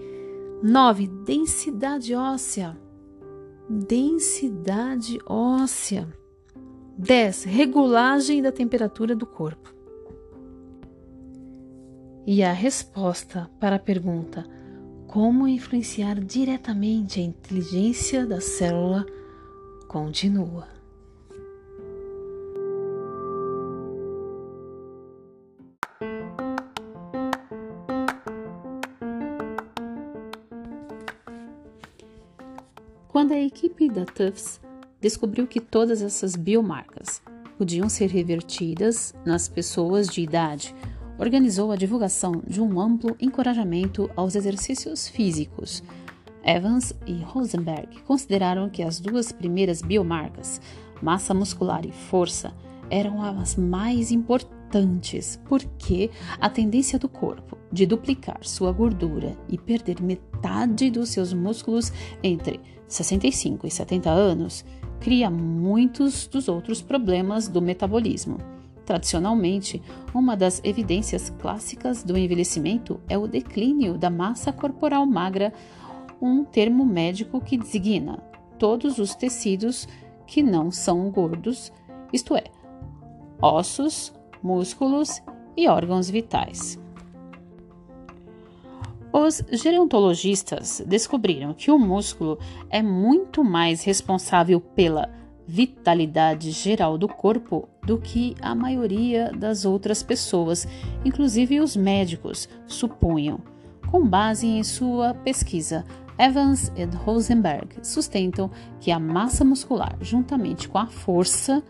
[0.64, 1.06] 9.
[1.24, 2.76] Densidade óssea.
[3.70, 6.08] Densidade óssea.
[6.98, 7.44] 10.
[7.44, 9.72] Regulagem da temperatura do corpo.
[12.26, 14.44] E a resposta para a pergunta
[15.14, 19.06] como influenciar diretamente a inteligência da célula
[19.86, 20.66] continua.
[33.06, 34.60] Quando a equipe da Tufts
[35.00, 37.22] descobriu que todas essas biomarcas
[37.56, 40.74] podiam ser revertidas nas pessoas de idade
[41.18, 45.82] organizou a divulgação de um amplo encorajamento aos exercícios físicos.
[46.44, 50.60] Evans e Rosenberg consideraram que as duas primeiras biomarcas,
[51.00, 52.52] massa muscular e força,
[52.90, 60.02] eram as mais importantes, porque a tendência do corpo de duplicar sua gordura e perder
[60.02, 64.64] metade dos seus músculos entre 65 e 70 anos
[65.00, 68.53] cria muitos dos outros problemas do metabolismo.
[68.84, 69.82] Tradicionalmente,
[70.14, 75.52] uma das evidências clássicas do envelhecimento é o declínio da massa corporal magra,
[76.20, 78.18] um termo médico que designa
[78.58, 79.88] todos os tecidos
[80.26, 81.72] que não são gordos,
[82.12, 82.44] isto é,
[83.40, 85.22] ossos, músculos
[85.56, 86.78] e órgãos vitais.
[89.12, 95.08] Os gerontologistas descobriram que o músculo é muito mais responsável pela
[95.46, 100.66] vitalidade geral do corpo do que a maioria das outras pessoas,
[101.04, 103.40] inclusive os médicos, supunham.
[103.90, 105.84] Com base em sua pesquisa,
[106.18, 111.62] Evans e Rosenberg sustentam que a massa muscular, juntamente com a força,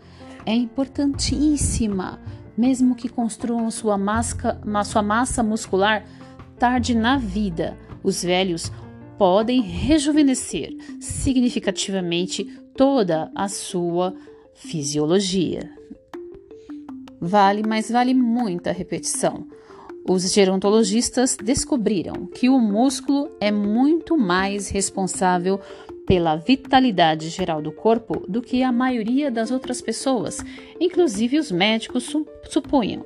[0.45, 2.19] é importantíssima,
[2.57, 6.05] mesmo que construam sua, masca, sua massa muscular
[6.57, 7.77] tarde na vida.
[8.03, 8.71] Os velhos
[9.17, 14.13] podem rejuvenescer significativamente toda a sua
[14.53, 15.69] fisiologia.
[17.19, 19.47] Vale, mas vale muita repetição.
[20.07, 25.59] Os gerontologistas descobriram que o músculo é muito mais responsável
[26.05, 30.37] pela vitalidade geral do corpo do que a maioria das outras pessoas,
[30.79, 32.15] inclusive os médicos
[32.47, 33.03] supunham.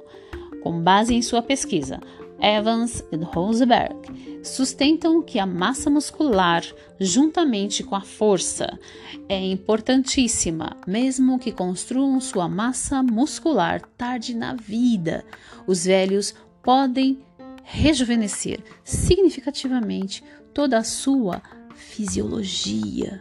[0.62, 2.02] Com base em sua pesquisa,
[2.42, 3.96] Evans e Rosenberg
[4.44, 6.64] sustentam que a massa muscular,
[7.00, 8.80] juntamente com a força,
[9.28, 15.26] é importantíssima, mesmo que construam sua massa muscular tarde na vida.
[15.68, 17.20] Os velhos podem
[17.64, 20.24] rejuvenescer significativamente
[20.54, 21.42] toda a sua
[21.76, 23.20] fisiologia.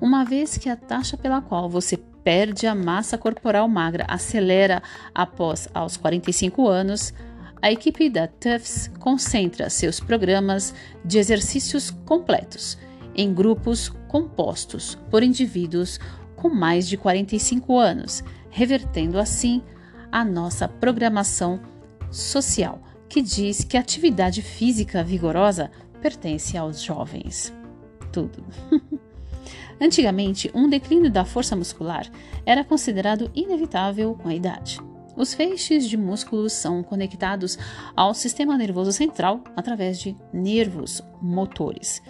[0.00, 4.82] Uma vez que a taxa pela qual você perde a massa corporal magra acelera
[5.14, 7.12] após aos 45 anos,
[7.62, 12.76] a equipe da Tufts concentra seus programas de exercícios completos
[13.14, 16.00] em grupos compostos por indivíduos
[16.34, 19.62] com mais de 45 anos, revertendo assim
[20.10, 21.60] a nossa programação
[22.10, 25.70] social, que diz que a atividade física vigorosa
[26.00, 27.52] pertence aos jovens.
[28.12, 28.44] Tudo.
[29.80, 32.10] Antigamente, um declínio da força muscular
[32.44, 34.78] era considerado inevitável com a idade.
[35.16, 37.58] Os feixes de músculos são conectados
[37.94, 42.02] ao sistema nervoso central através de nervos motores.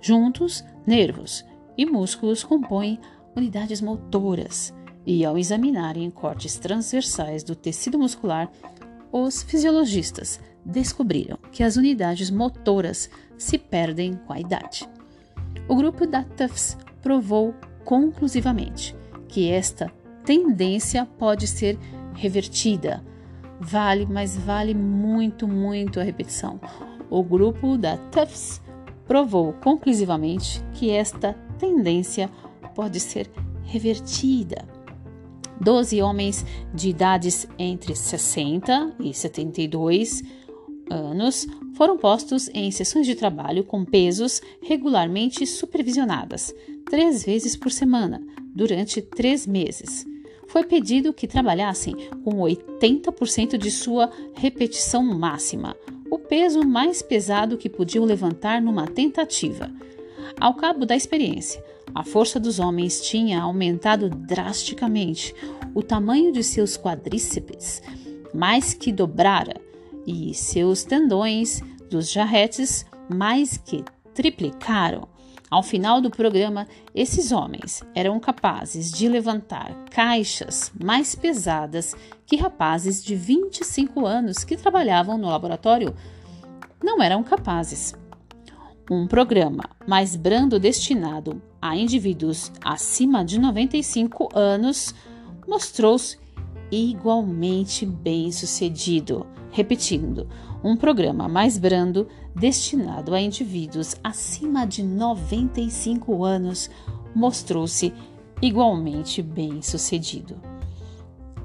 [0.00, 1.44] Juntos, nervos
[1.76, 2.98] e músculos compõem
[3.36, 4.74] unidades motoras,
[5.06, 8.50] e ao examinarem cortes transversais do tecido muscular,
[9.12, 14.88] os fisiologistas descobriram que as unidades motoras se perdem com a idade.
[15.66, 18.94] O grupo da Tufts provou conclusivamente
[19.28, 19.90] que esta
[20.24, 21.78] tendência pode ser
[22.18, 23.04] revertida.
[23.60, 26.60] Vale, mas vale muito, muito a repetição.
[27.08, 28.60] O grupo da Tufts
[29.06, 32.28] provou conclusivamente que esta tendência
[32.74, 33.30] pode ser
[33.64, 34.66] revertida.
[35.60, 40.22] Doze homens de idades entre 60 e 72,
[40.90, 46.54] anos foram postos em sessões de trabalho com pesos regularmente supervisionadas,
[46.88, 48.22] três vezes por semana,
[48.54, 50.06] durante três meses.
[50.48, 55.76] Foi pedido que trabalhassem com 80% de sua repetição máxima,
[56.10, 59.70] o peso mais pesado que podiam levantar numa tentativa.
[60.40, 61.62] Ao cabo da experiência,
[61.94, 65.34] a força dos homens tinha aumentado drasticamente,
[65.74, 67.82] o tamanho de seus quadríceps
[68.34, 69.60] mais que dobrara
[70.06, 73.84] e seus tendões dos jarretes mais que
[74.14, 75.08] triplicaram.
[75.50, 81.94] Ao final do programa, esses homens eram capazes de levantar caixas mais pesadas
[82.26, 85.94] que rapazes de 25 anos que trabalhavam no laboratório
[86.82, 87.94] não eram capazes.
[88.90, 94.94] Um programa mais brando destinado a indivíduos acima de 95 anos
[95.46, 96.18] mostrou-se
[96.70, 99.26] igualmente bem sucedido.
[99.50, 100.28] Repetindo,
[100.62, 102.06] um programa mais brando
[102.38, 106.70] destinado a indivíduos acima de 95 anos
[107.14, 107.92] mostrou-se
[108.40, 110.36] igualmente bem sucedido.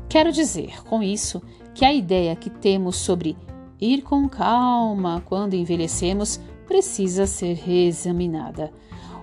[0.08, 1.42] Quero dizer com isso
[1.74, 3.36] que a ideia que temos sobre
[3.82, 8.72] ir com calma quando envelhecemos precisa ser reexaminada.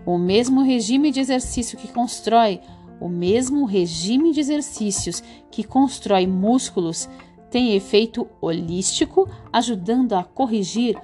[0.05, 2.61] O mesmo regime de exercício que constrói
[3.01, 7.09] o mesmo regime de exercícios que constrói músculos
[7.51, 10.99] tem efeito holístico, ajudando a corrigir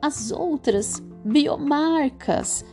[0.00, 2.64] as outras biomarcas.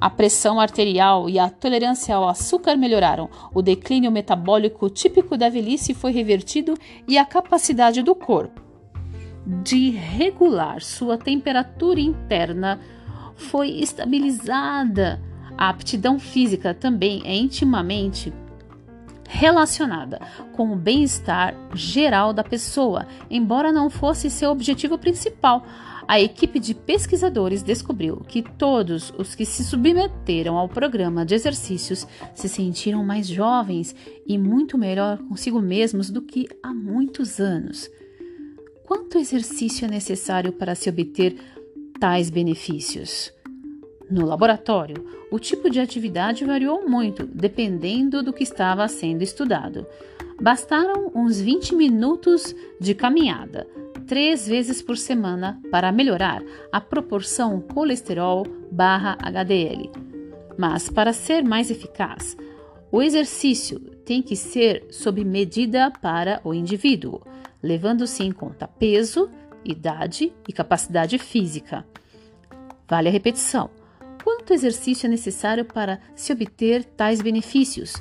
[0.00, 5.94] A pressão arterial e a tolerância ao açúcar melhoraram, o declínio metabólico típico da velhice
[5.94, 6.74] foi revertido
[7.08, 8.66] e a capacidade do corpo
[9.46, 12.80] de regular sua temperatura interna
[13.36, 15.22] foi estabilizada.
[15.56, 18.32] A aptidão física também é intimamente
[19.28, 20.20] relacionada
[20.52, 25.64] com o bem-estar geral da pessoa, embora não fosse seu objetivo principal.
[26.08, 32.06] A equipe de pesquisadores descobriu que todos os que se submeteram ao programa de exercícios
[32.32, 37.90] se sentiram mais jovens e muito melhor consigo mesmos do que há muitos anos.
[38.84, 41.36] Quanto exercício é necessário para se obter
[41.98, 43.32] tais benefícios?
[44.08, 49.84] No laboratório, o tipo de atividade variou muito, dependendo do que estava sendo estudado.
[50.40, 53.66] Bastaram uns 20 minutos de caminhada,
[54.06, 56.42] três vezes por semana, para melhorar
[56.72, 59.90] a proporção colesterol/HDL.
[60.56, 62.36] Mas, para ser mais eficaz,
[62.90, 67.20] o exercício tem que ser sob medida para o indivíduo,
[67.62, 69.28] levando-se em conta peso,
[69.64, 71.84] idade e capacidade física.
[72.88, 73.68] Vale a repetição
[74.26, 77.94] quanto exercício é necessário para se obter tais benefícios.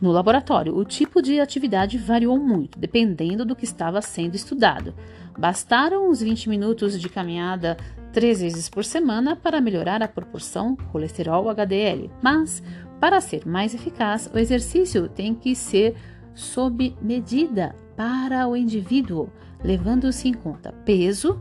[0.00, 4.94] No laboratório, o tipo de atividade variou muito, dependendo do que estava sendo estudado.
[5.38, 7.76] Bastaram uns 20 minutos de caminhada
[8.10, 12.62] três vezes por semana para melhorar a proporção colesterol-HDL, mas,
[12.98, 15.94] para ser mais eficaz, o exercício tem que ser
[16.34, 19.28] sob medida para o indivíduo,
[19.62, 21.38] levando-se em conta peso,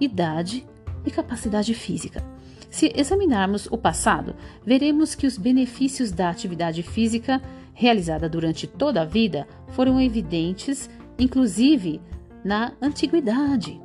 [0.00, 0.66] idade
[1.04, 2.24] e capacidade física.
[2.70, 7.40] Se examinarmos o passado, veremos que os benefícios da atividade física
[7.78, 12.02] realizada durante toda a vida foram evidentes, inclusive
[12.44, 13.80] na antiguidade.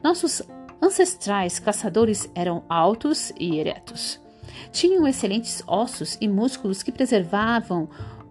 [0.00, 0.40] Nossos
[0.80, 4.20] ancestrais caçadores eram altos e eretos.
[4.70, 7.88] Tinham excelentes ossos e músculos que preservavam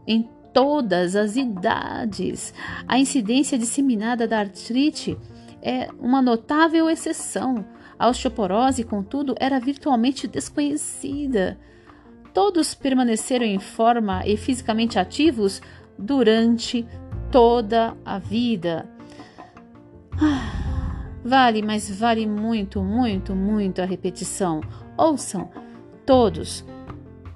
[0.07, 2.53] em todas as idades.
[2.87, 5.17] A incidência disseminada da artrite
[5.61, 7.65] é uma notável exceção.
[7.99, 11.59] A osteoporose, contudo, era virtualmente desconhecida.
[12.33, 15.61] Todos permaneceram em forma e fisicamente ativos
[15.97, 16.85] durante
[17.31, 18.89] toda a vida.
[20.19, 24.61] Ah, vale, mas vale muito, muito, muito a repetição.
[24.97, 25.49] Ouçam,
[26.05, 26.65] todos,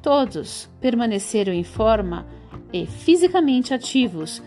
[0.01, 2.25] todos permaneceram em forma
[2.73, 4.41] e fisicamente ativos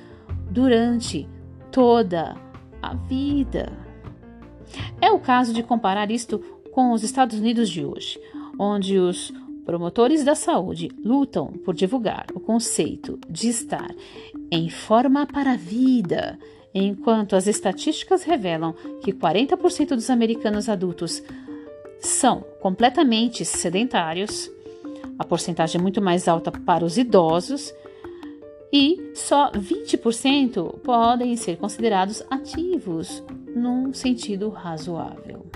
[0.51, 1.29] durante
[1.71, 2.37] toda
[2.83, 3.73] a vida.
[5.01, 6.39] É o caso de comparar isto
[6.72, 8.20] com os Estados Unidos de hoje,
[8.59, 9.33] onde os
[9.71, 13.95] promotores da saúde lutam por divulgar o conceito de estar
[14.51, 16.37] em forma para a vida,
[16.75, 21.23] enquanto as estatísticas revelam que 40% dos americanos adultos
[22.01, 24.51] são completamente sedentários,
[25.16, 27.73] a porcentagem é muito mais alta para os idosos
[28.73, 33.23] e só 20% podem ser considerados ativos
[33.55, 35.47] num sentido razoável.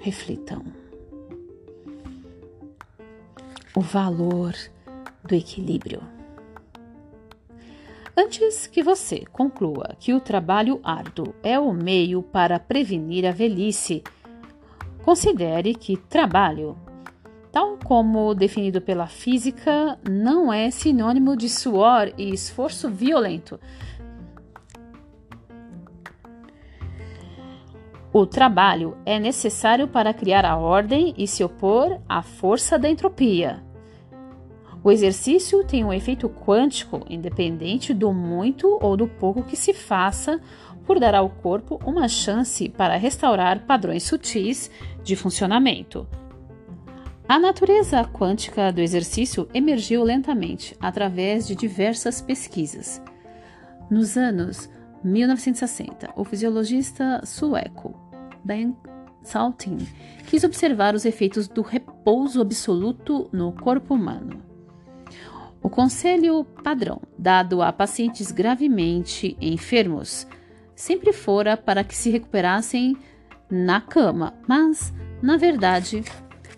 [0.00, 0.81] Reflitam.
[3.74, 4.54] O valor
[5.24, 6.02] do equilíbrio.
[8.14, 14.02] Antes que você conclua que o trabalho árduo é o meio para prevenir a velhice,
[15.02, 16.76] considere que trabalho,
[17.50, 23.58] tal como definido pela física, não é sinônimo de suor e esforço violento.
[28.14, 33.64] O trabalho é necessário para criar a ordem e se opor à força da entropia.
[34.84, 40.38] O exercício tem um efeito quântico, independente do muito ou do pouco que se faça,
[40.84, 44.70] por dar ao corpo uma chance para restaurar padrões sutis
[45.02, 46.06] de funcionamento.
[47.26, 53.00] A natureza quântica do exercício emergiu lentamente através de diversas pesquisas.
[53.90, 54.68] Nos anos
[55.02, 58.01] 1960, o fisiologista sueco
[58.44, 58.76] Ben
[59.22, 59.78] Saltin
[60.26, 64.42] quis observar os efeitos do repouso absoluto no corpo humano.
[65.62, 70.26] O conselho padrão dado a pacientes gravemente enfermos
[70.74, 72.96] sempre fora para que se recuperassem
[73.48, 76.02] na cama, mas, na verdade,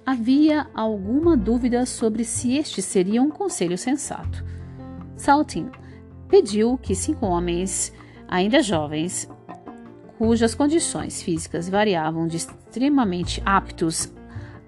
[0.06, 4.44] havia alguma dúvida sobre se este seria um conselho sensato.
[5.16, 5.70] Saltin
[6.28, 7.92] pediu que cinco homens,
[8.26, 9.28] ainda jovens,
[10.24, 14.10] cujas condições físicas variavam de extremamente aptos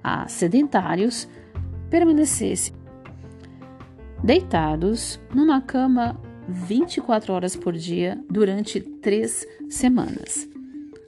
[0.05, 1.27] a sedentários,
[1.89, 2.75] permanecessem
[4.23, 10.47] deitados numa cama 24 horas por dia durante três semanas.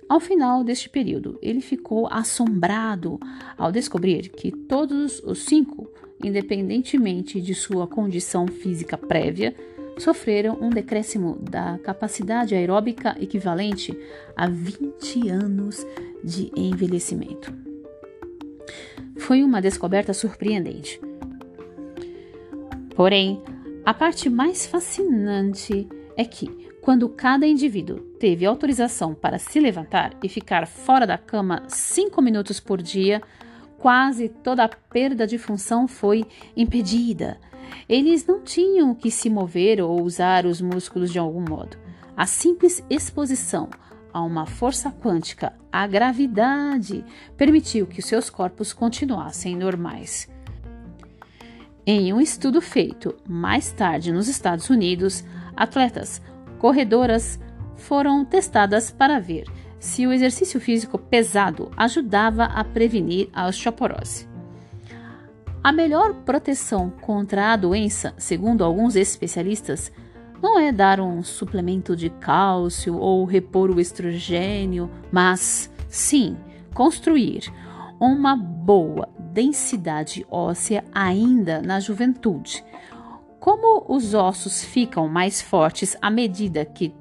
[0.09, 3.21] Ao final deste período, ele ficou assombrado
[3.59, 5.91] ao descobrir que todos os cinco,
[6.25, 9.55] independentemente de sua condição física prévia,
[9.99, 13.97] sofreram um decréscimo da capacidade aeróbica equivalente
[14.37, 15.87] a 20 anos
[16.23, 17.53] de envelhecimento.
[19.19, 21.01] Foi uma descoberta surpreendente.
[22.95, 23.43] Porém,
[23.85, 26.49] a parte mais fascinante é que,
[26.81, 32.59] quando cada indivíduo teve autorização para se levantar e ficar fora da cama cinco minutos
[32.59, 33.23] por dia,
[33.79, 36.25] quase toda a perda de função foi
[36.57, 37.39] impedida.
[37.89, 41.77] Eles não tinham que se mover ou usar os músculos de algum modo.
[42.17, 43.69] A simples exposição
[44.13, 47.05] a uma força quântica, a gravidade,
[47.37, 50.29] permitiu que seus corpos continuassem normais.
[51.87, 55.25] Em um estudo feito mais tarde nos Estados Unidos,
[55.57, 56.21] atletas
[56.59, 57.39] corredoras
[57.77, 59.45] foram testadas para ver
[59.79, 64.29] se o exercício físico pesado ajudava a prevenir a osteoporose.
[65.63, 69.91] A melhor proteção contra a doença, segundo alguns especialistas,
[70.41, 76.37] não é dar um suplemento de cálcio ou repor o estrogênio, mas sim
[76.73, 77.53] construir
[78.01, 82.65] uma boa densidade óssea ainda na juventude.
[83.41, 86.95] Como os ossos ficam mais fortes à medida que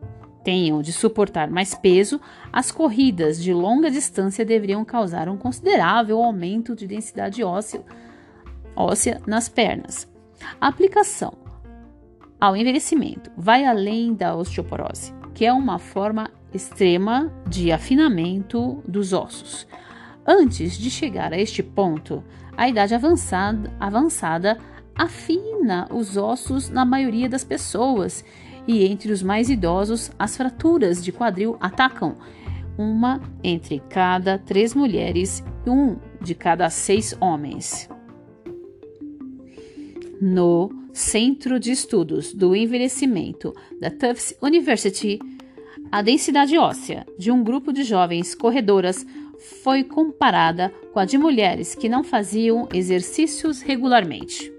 [0.43, 2.20] tenham de suportar mais peso,
[2.51, 7.84] as corridas de longa distância deveriam causar um considerável aumento de densidade óssea,
[8.78, 10.08] óssea nas pernas.
[10.62, 11.34] A aplicação
[12.40, 19.68] ao envelhecimento vai além da osteoporose, que é uma forma extrema de afinamento dos ossos.
[20.26, 22.24] Antes de chegar a este ponto,
[22.56, 24.58] a idade avançada, avançada
[24.96, 28.24] afina os ossos na maioria das pessoas
[28.68, 32.18] e entre os mais idosos, as fraturas de quadril atacam
[32.78, 37.90] uma entre cada três mulheres e um de cada seis homens.
[40.20, 45.20] No Centro de Estudos do Envelhecimento da Tufts University,
[45.91, 49.05] a densidade óssea de um grupo de jovens corredoras
[49.61, 54.51] foi comparada com a de mulheres que não faziam exercícios regularmente.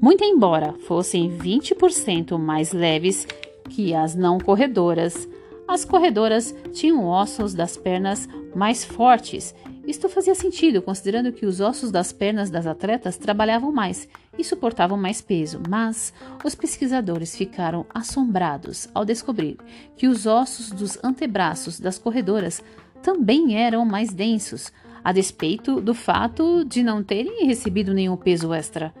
[0.00, 3.26] Muito embora fossem 20% mais leves
[3.68, 5.28] que as não corredoras,
[5.66, 9.52] as corredoras tinham ossos das pernas mais fortes
[9.86, 14.98] isto fazia sentido, considerando que os ossos das pernas das atletas trabalhavam mais e suportavam
[14.98, 16.12] mais peso, mas
[16.44, 19.56] os pesquisadores ficaram assombrados ao descobrir
[19.96, 22.62] que os ossos dos antebraços das corredoras
[23.00, 24.72] também eram mais densos,
[25.04, 28.92] a despeito do fato de não terem recebido nenhum peso extra.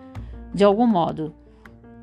[0.54, 1.34] De algum modo,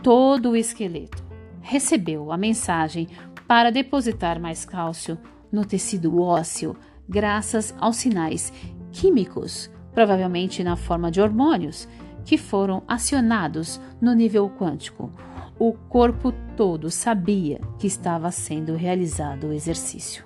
[0.03, 1.23] todo o esqueleto
[1.61, 3.07] recebeu a mensagem
[3.47, 5.17] para depositar mais cálcio
[5.49, 6.75] no tecido ósseo
[7.07, 8.51] graças aos sinais
[8.91, 11.87] químicos, provavelmente na forma de hormônios,
[12.25, 15.11] que foram acionados no nível quântico.
[15.59, 20.23] O corpo todo sabia que estava sendo realizado o exercício.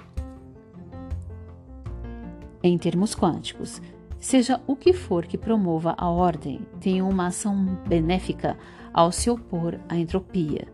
[2.63, 3.81] Em termos quânticos,
[4.19, 8.57] Seja o que for que promova a ordem, tem uma ação benéfica
[8.91, 10.67] ao se opor à entropia.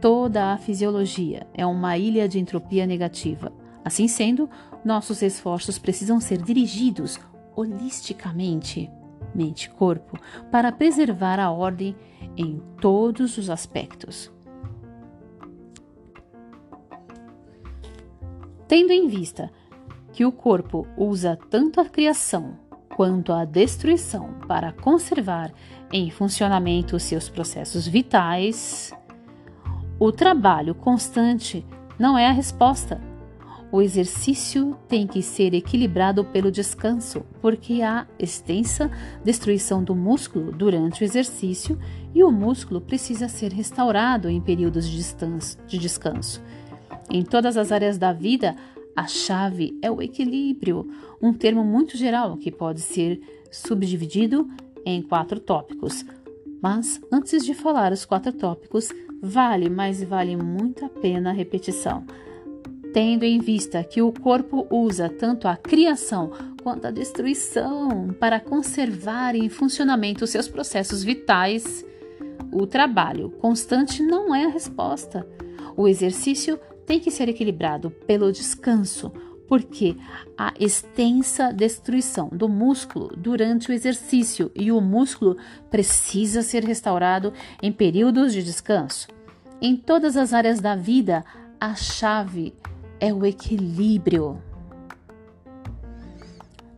[0.00, 3.52] Toda a fisiologia é uma ilha de entropia negativa.
[3.84, 4.48] Assim sendo,
[4.86, 7.18] nossos esforços precisam ser dirigidos
[7.56, 8.88] holisticamente,
[9.34, 10.16] mente e corpo,
[10.50, 11.96] para preservar a ordem
[12.36, 14.32] em todos os aspectos.
[18.68, 19.50] Tendo em vista
[20.12, 22.56] que o corpo usa tanto a criação
[22.94, 25.52] quanto a destruição para conservar
[25.92, 28.92] em funcionamento seus processos vitais,
[29.98, 31.66] o trabalho constante
[31.98, 33.15] não é a resposta.
[33.76, 38.90] O exercício tem que ser equilibrado pelo descanso, porque há extensa
[39.22, 41.78] destruição do músculo durante o exercício
[42.14, 46.42] e o músculo precisa ser restaurado em períodos de descanso.
[47.10, 48.56] Em todas as áreas da vida,
[48.96, 50.88] a chave é o equilíbrio,
[51.20, 53.20] um termo muito geral que pode ser
[53.52, 54.48] subdividido
[54.86, 56.02] em quatro tópicos.
[56.62, 58.88] Mas antes de falar os quatro tópicos,
[59.20, 62.06] vale, mas vale muito a pena a repetição.
[62.96, 66.32] Tendo em vista que o corpo usa tanto a criação
[66.62, 71.84] quanto a destruição para conservar em funcionamento seus processos vitais,
[72.50, 75.28] o trabalho constante não é a resposta.
[75.76, 79.12] O exercício tem que ser equilibrado pelo descanso,
[79.46, 79.94] porque
[80.34, 85.36] a extensa destruição do músculo durante o exercício e o músculo
[85.70, 89.06] precisa ser restaurado em períodos de descanso.
[89.60, 91.22] Em todas as áreas da vida,
[91.60, 92.54] a chave
[92.98, 94.42] é o equilíbrio.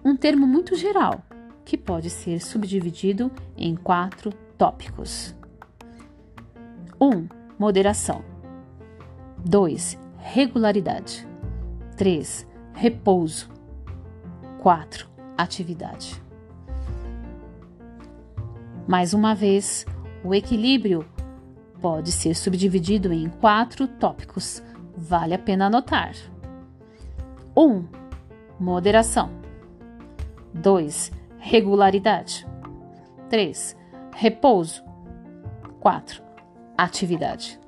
[0.05, 1.23] Um termo muito geral
[1.65, 5.35] que pode ser subdividido em quatro tópicos.
[7.01, 7.07] 1.
[7.07, 8.25] Um, moderação.
[9.45, 9.99] 2.
[10.17, 11.29] Regularidade.
[11.97, 12.47] 3.
[12.73, 13.51] Repouso.
[14.61, 15.09] 4.
[15.37, 16.23] Atividade.
[18.87, 19.85] Mais uma vez,
[20.25, 21.05] o equilíbrio
[21.81, 24.63] pode ser subdividido em quatro tópicos.
[25.01, 26.13] Vale a pena anotar.
[27.57, 27.63] 1.
[27.63, 27.87] Um,
[28.59, 29.31] moderação.
[30.53, 31.13] 2.
[31.39, 32.45] Regularidade.
[33.31, 33.77] 3.
[34.13, 34.83] Repouso.
[35.79, 36.21] 4.
[36.77, 37.61] Atividade.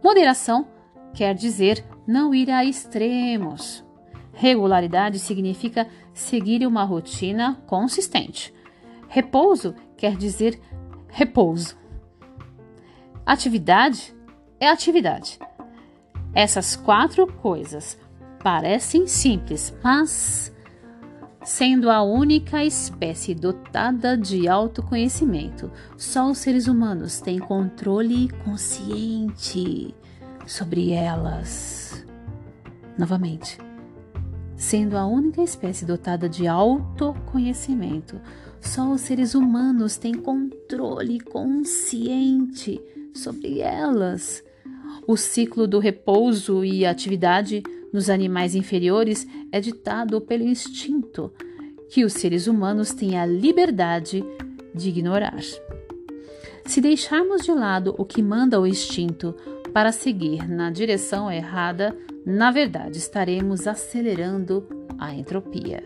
[0.00, 0.68] Moderação
[1.12, 3.84] quer dizer não ir a extremos.
[4.32, 8.54] Regularidade significa seguir uma rotina consistente.
[9.08, 10.60] Repouso quer dizer
[11.08, 11.76] repouso.
[13.24, 14.15] Atividade
[14.60, 15.38] é atividade.
[16.34, 17.98] Essas quatro coisas
[18.42, 20.52] parecem simples, mas
[21.46, 25.70] sendo a única espécie dotada de autoconhecimento.
[25.96, 29.94] Só os seres humanos têm controle consciente
[30.44, 32.04] sobre elas.
[32.98, 33.58] Novamente,
[34.56, 38.20] sendo a única espécie dotada de autoconhecimento,
[38.60, 42.80] só os seres humanos têm controle consciente
[43.14, 44.42] sobre elas.
[45.06, 47.62] O ciclo do repouso e atividade
[47.92, 51.32] nos animais inferiores é ditado pelo instinto,
[51.88, 54.24] que os seres humanos têm a liberdade
[54.74, 55.40] de ignorar.
[56.64, 59.34] Se deixarmos de lado o que manda o instinto
[59.72, 64.66] para seguir na direção errada, na verdade estaremos acelerando
[64.98, 65.84] a entropia.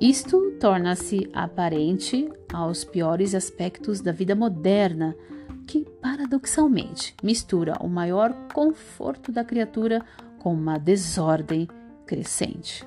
[0.00, 5.16] Isto torna-se aparente aos piores aspectos da vida moderna,
[5.66, 10.04] que paradoxalmente mistura o maior conforto da criatura
[10.38, 11.66] com uma desordem
[12.06, 12.86] crescente.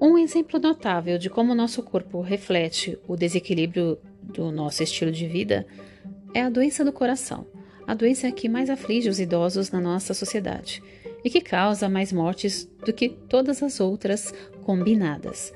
[0.00, 5.66] Um exemplo notável de como nosso corpo reflete o desequilíbrio do nosso estilo de vida
[6.34, 7.46] é a doença do coração,
[7.86, 10.82] a doença que mais aflige os idosos na nossa sociedade
[11.24, 15.52] e que causa mais mortes do que todas as outras combinadas.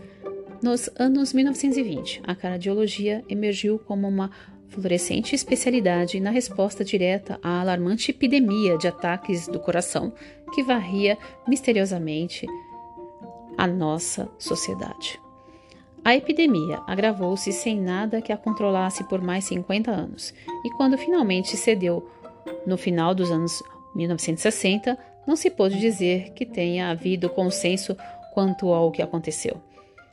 [0.62, 4.30] Nos anos 1920, a cardiologia emergiu como uma
[4.68, 10.12] florescente especialidade na resposta direta à alarmante epidemia de ataques do coração
[10.54, 11.16] que varria
[11.46, 12.46] misteriosamente
[13.56, 15.20] a nossa sociedade.
[16.04, 20.32] A epidemia agravou-se sem nada que a controlasse por mais 50 anos,
[20.64, 22.08] e quando finalmente cedeu
[22.66, 23.62] no final dos anos
[23.94, 24.96] 1960,
[25.28, 27.94] não se pôde dizer que tenha havido consenso
[28.32, 29.60] quanto ao que aconteceu.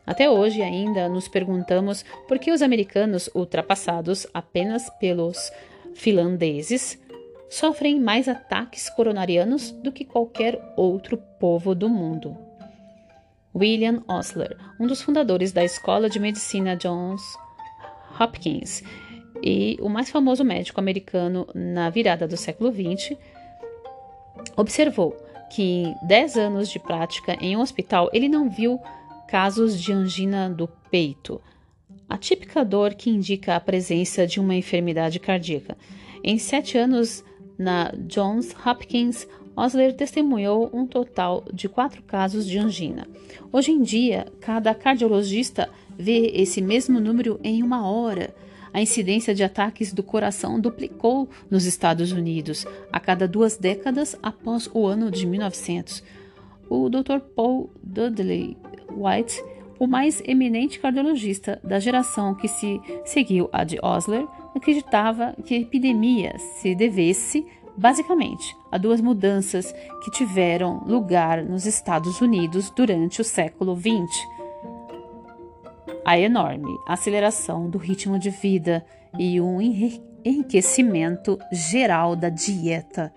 [0.06, 5.54] Até hoje ainda nos perguntamos por que os americanos, ultrapassados apenas pelos
[5.96, 7.02] finlandeses,
[7.50, 12.38] sofrem mais ataques coronarianos do que qualquer outro povo do mundo.
[13.56, 17.22] William Osler, um dos fundadores da Escola de Medicina Johns
[18.20, 18.84] Hopkins,
[19.42, 23.18] E o mais famoso médico americano na virada do século XX
[24.56, 25.16] observou
[25.50, 28.80] que em 10 anos de prática em um hospital ele não viu
[29.28, 31.42] casos de angina do peito,
[32.08, 35.78] a típica dor que indica a presença de uma enfermidade cardíaca.
[36.24, 37.24] Em sete anos
[37.58, 43.08] na Johns Hopkins, Osler testemunhou um total de quatro casos de angina.
[43.52, 48.36] Hoje em dia, cada cardiologista vê esse mesmo número em uma hora.
[48.76, 54.70] A incidência de ataques do coração duplicou nos Estados Unidos a cada duas décadas após
[54.74, 56.04] o ano de 1900.
[56.70, 57.20] O Dr.
[57.34, 58.58] Paul Dudley
[58.92, 59.42] White,
[59.80, 65.60] o mais eminente cardiologista da geração que se seguiu a de Osler, acreditava que a
[65.60, 67.48] epidemia se devesse
[67.78, 69.74] basicamente a duas mudanças
[70.04, 74.35] que tiveram lugar nos Estados Unidos durante o século XX:
[76.06, 78.86] a enorme aceleração do ritmo de vida
[79.18, 79.60] e um
[80.24, 83.12] enriquecimento geral da dieta.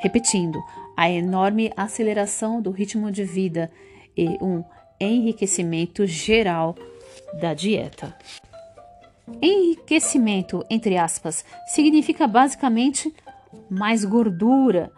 [0.00, 0.58] Repetindo,
[0.96, 3.70] a enorme aceleração do ritmo de vida
[4.16, 4.64] e um
[5.00, 6.74] enriquecimento geral
[7.40, 8.16] da dieta.
[9.40, 13.14] Enriquecimento, entre aspas, significa basicamente
[13.70, 14.90] mais gordura.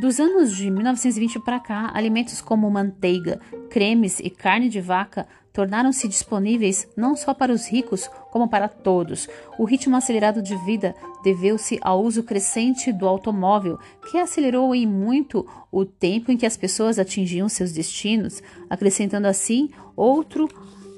[0.00, 3.40] Dos anos de 1920 para cá, alimentos como manteiga,
[3.70, 9.28] cremes e carne de vaca tornaram-se disponíveis não só para os ricos, como para todos.
[9.58, 13.78] O ritmo acelerado de vida deveu-se ao uso crescente do automóvel,
[14.10, 19.70] que acelerou em muito o tempo em que as pessoas atingiam seus destinos, acrescentando assim
[19.96, 20.48] outro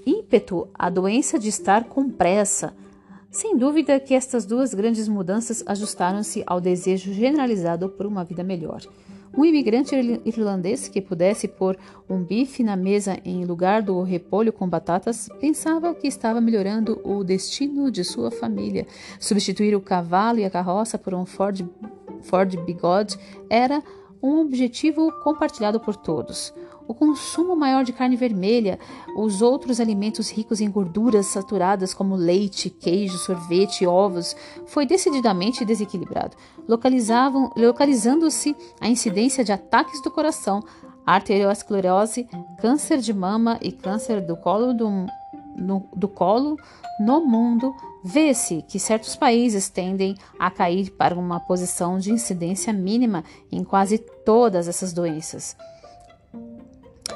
[0.06, 2.74] ímpeto à doença de estar com pressa.
[3.30, 8.82] Sem dúvida que estas duas grandes mudanças ajustaram-se ao desejo generalizado por uma vida melhor.
[9.40, 9.94] Um imigrante
[10.26, 11.74] irlandês que pudesse pôr
[12.06, 17.24] um bife na mesa em lugar do repolho com batatas pensava que estava melhorando o
[17.24, 18.86] destino de sua família.
[19.18, 21.66] Substituir o cavalo e a carroça por um Ford,
[22.20, 23.18] Ford Bigode
[23.48, 23.82] era
[24.22, 26.52] um objetivo compartilhado por todos.
[26.86, 28.78] O consumo maior de carne vermelha,
[29.16, 34.34] os outros alimentos ricos em gorduras saturadas como leite, queijo, sorvete, ovos,
[34.66, 36.36] foi decididamente desequilibrado,
[37.56, 40.64] localizando-se a incidência de ataques do coração,
[41.06, 42.28] arteriosclerose,
[42.60, 45.06] câncer de mama e câncer do colo do,
[45.56, 46.56] no, do colo
[46.98, 47.74] no mundo,
[48.04, 53.98] vê-se que certos países tendem a cair para uma posição de incidência mínima em quase
[53.98, 55.56] todas essas doenças.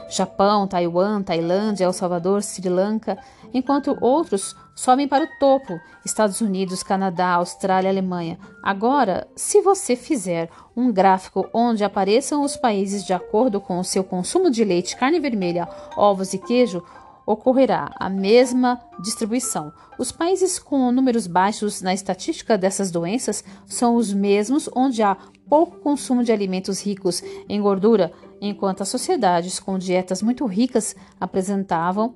[0.09, 3.19] Japão, Taiwan, Tailândia, El Salvador, Sri Lanka,
[3.53, 8.39] enquanto outros sobem para o topo, Estados Unidos, Canadá, Austrália, Alemanha.
[8.63, 14.03] Agora, se você fizer um gráfico onde apareçam os países de acordo com o seu
[14.03, 16.83] consumo de leite, carne vermelha, ovos e queijo,
[17.27, 19.73] ocorrerá a mesma distribuição.
[19.99, 25.17] Os países com números baixos na estatística dessas doenças são os mesmos onde há
[25.49, 32.15] pouco consumo de alimentos ricos em gordura, enquanto as sociedades com dietas muito ricas apresentavam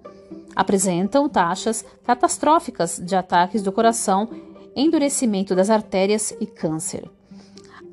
[0.54, 4.28] apresentam taxas catastróficas de ataques do coração,
[4.74, 7.09] endurecimento das artérias e câncer.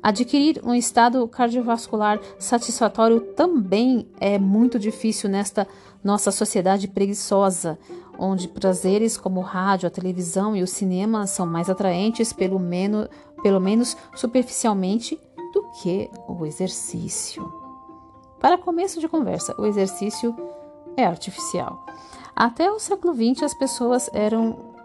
[0.02, 5.66] Adquirir um estado cardiovascular satisfatório também é muito difícil nesta
[6.06, 7.76] nossa sociedade preguiçosa,
[8.16, 13.08] onde prazeres como o rádio, a televisão e o cinema são mais atraentes, pelo menos,
[13.42, 15.20] pelo menos superficialmente,
[15.52, 17.52] do que o exercício.
[18.40, 20.34] Para começo de conversa, o exercício
[20.96, 21.84] é artificial.
[22.34, 24.75] Até o século XX, as pessoas eram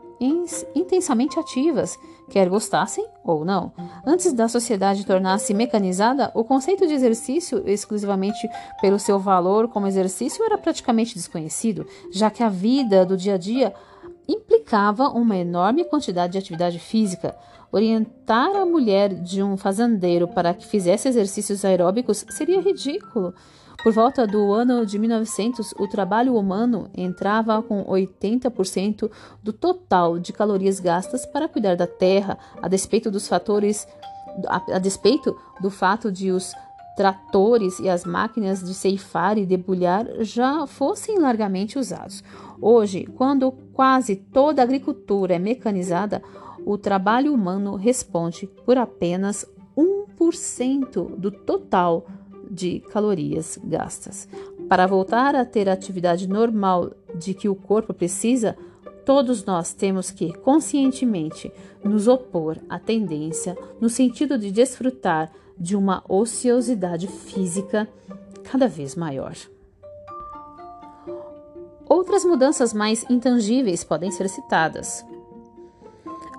[0.75, 1.97] intensamente ativas,
[2.29, 3.73] quer gostassem ou não.
[4.05, 8.47] Antes da sociedade tornar-se mecanizada, o conceito de exercício, exclusivamente
[8.79, 13.37] pelo seu valor como exercício, era praticamente desconhecido, já que a vida do dia a
[13.37, 13.73] dia
[14.27, 17.35] implicava uma enorme quantidade de atividade física.
[17.71, 23.33] Orientar a mulher de um fazendeiro para que fizesse exercícios aeróbicos seria ridículo.
[23.83, 29.09] Por volta do ano de 1900, o trabalho humano entrava com 80%
[29.41, 33.87] do total de calorias gastas para cuidar da terra, a despeito dos fatores
[34.47, 36.53] a, despeito do fato de os
[36.95, 42.23] tratores e as máquinas de ceifar e debulhar já fossem largamente usados.
[42.61, 46.21] Hoje, quando quase toda a agricultura é mecanizada,
[46.65, 52.05] o trabalho humano responde por apenas 1% do total
[52.51, 54.27] de calorias gastas.
[54.67, 58.57] Para voltar a ter a atividade normal de que o corpo precisa,
[59.05, 61.51] todos nós temos que conscientemente
[61.83, 67.87] nos opor à tendência no sentido de desfrutar de uma ociosidade física
[68.43, 69.35] cada vez maior.
[71.87, 75.05] Outras mudanças mais intangíveis podem ser citadas.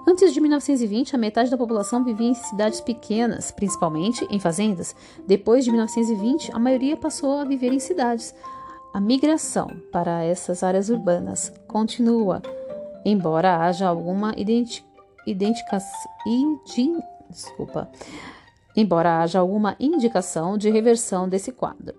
[0.04, 4.96] Antes de 1920, a metade da população vivia em cidades pequenas, principalmente em fazendas.
[5.26, 8.34] Depois de 1920, a maioria passou a viver em cidades.
[8.92, 12.42] A migração para essas áreas urbanas continua,
[13.04, 14.34] embora haja alguma
[17.30, 17.88] desculpa,
[18.76, 21.94] embora haja alguma indicação de reversão desse quadro,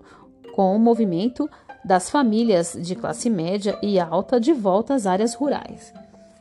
[0.53, 1.49] com o movimento
[1.83, 5.93] das famílias de classe média e alta de volta às áreas rurais.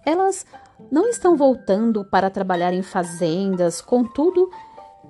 [0.04, 0.44] Elas
[0.90, 4.50] não estão voltando para trabalhar em fazendas, contudo,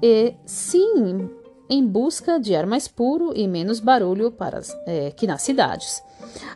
[0.03, 1.30] e sim
[1.68, 6.03] em busca de ar mais puro e menos barulho para, é, que nas cidades.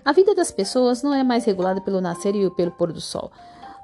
[0.05, 3.31] A vida das pessoas não é mais regulada pelo nascer e pelo pôr do sol.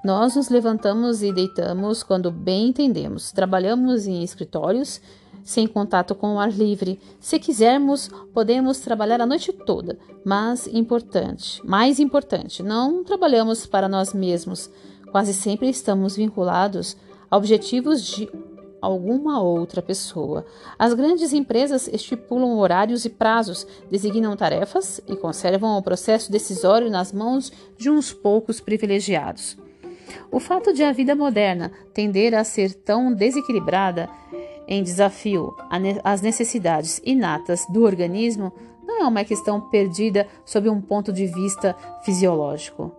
[0.04, 3.30] Nós nos levantamos e deitamos quando bem entendemos.
[3.30, 5.00] Trabalhamos em escritórios
[5.42, 6.98] sem contato com o ar livre.
[7.20, 14.12] Se quisermos, podemos trabalhar a noite toda, mas importante, mais importante, não trabalhamos para nós
[14.12, 14.70] mesmos.
[15.10, 16.96] Quase sempre estamos vinculados
[17.30, 18.28] a objetivos de
[18.82, 20.44] alguma outra pessoa.
[20.76, 27.12] As grandes empresas estipulam horários e prazos, designam tarefas e conservam o processo decisório nas
[27.12, 29.56] mãos de uns poucos privilegiados.
[30.30, 34.10] O fato de a vida moderna tender a ser tão desequilibrada
[34.66, 35.54] em desafio
[36.04, 38.52] às necessidades inatas do organismo
[38.84, 42.92] não é uma questão perdida sob um ponto de vista fisiológico.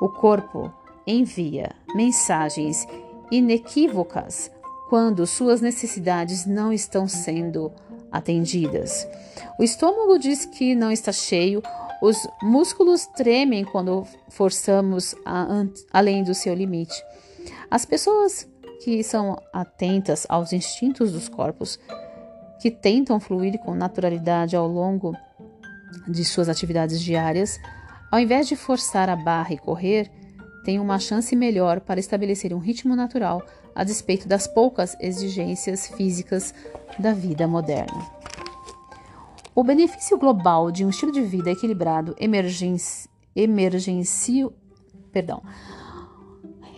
[0.00, 0.72] O corpo
[1.06, 2.86] envia mensagens
[3.30, 4.50] inequívocas
[4.88, 7.72] quando suas necessidades não estão sendo
[8.10, 9.06] atendidas.
[9.58, 11.62] O estômago diz que não está cheio,
[12.00, 17.02] os músculos tremem quando forçamos a, além do seu limite.
[17.70, 18.48] As pessoas
[18.82, 21.78] que são atentas aos instintos dos corpos,
[22.60, 25.16] que tentam fluir com naturalidade ao longo
[26.06, 27.58] de suas atividades diárias,
[28.10, 30.10] ao invés de forçar a barra e correr,
[30.64, 33.42] têm uma chance melhor para estabelecer um ritmo natural
[33.74, 36.54] a despeito das poucas exigências físicas
[36.98, 38.06] da vida moderna.
[39.54, 44.52] O benefício global de um estilo de vida equilibrado emergenci, emergencio,
[45.12, 45.42] perdão,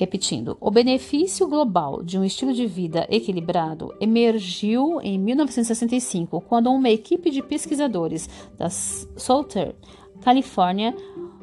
[0.00, 6.88] repetindo, o benefício global de um estilo de vida equilibrado emergiu em 1965, quando uma
[6.88, 8.26] equipe de pesquisadores
[8.56, 9.74] da Southern
[10.22, 10.96] Califórnia,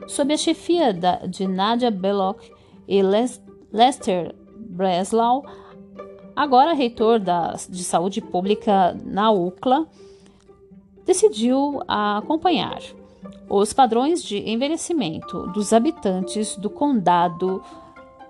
[0.07, 2.41] sob a chefia da, de Nadia Belloc
[2.87, 3.39] e Les,
[3.71, 5.45] Lester Breslau,
[6.35, 9.85] agora reitor da, de saúde pública na UCLA,
[11.05, 12.81] decidiu acompanhar
[13.47, 17.61] os padrões de envelhecimento dos habitantes do condado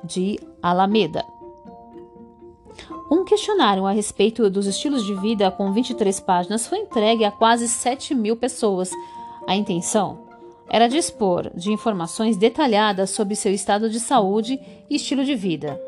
[0.04, 1.26] de Alameda.
[3.12, 7.68] Um questionário a respeito dos estilos de vida com 23 páginas foi entregue a quase
[7.68, 8.92] 7 mil pessoas.
[9.48, 10.26] A intenção
[10.70, 15.80] era dispor de informações detalhadas sobre seu estado de saúde e estilo de vida.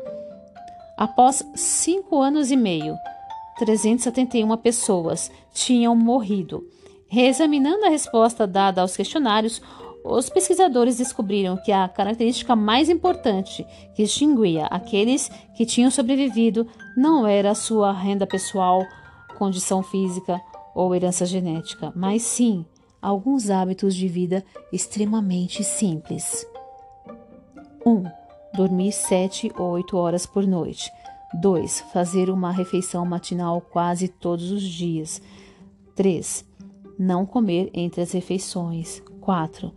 [0.96, 2.96] Após cinco anos e meio,
[3.58, 6.64] 371 pessoas tinham morrido
[7.12, 9.60] Reexaminando a resposta dada aos questionários,
[10.04, 17.26] os pesquisadores descobriram que a característica mais importante que distinguia aqueles que tinham sobrevivido não
[17.26, 18.82] era sua renda pessoal,
[19.38, 20.40] condição física
[20.74, 22.64] ou herança genética, mas sim
[23.00, 26.46] alguns hábitos de vida extremamente simples.
[27.84, 27.90] 1.
[27.90, 28.04] Um,
[28.54, 30.90] dormir 7 ou 8 horas por noite.
[31.34, 31.80] 2.
[31.92, 35.20] Fazer uma refeição matinal quase todos os dias.
[35.94, 36.50] 3
[37.00, 39.02] não comer entre as refeições.
[39.22, 39.72] 4.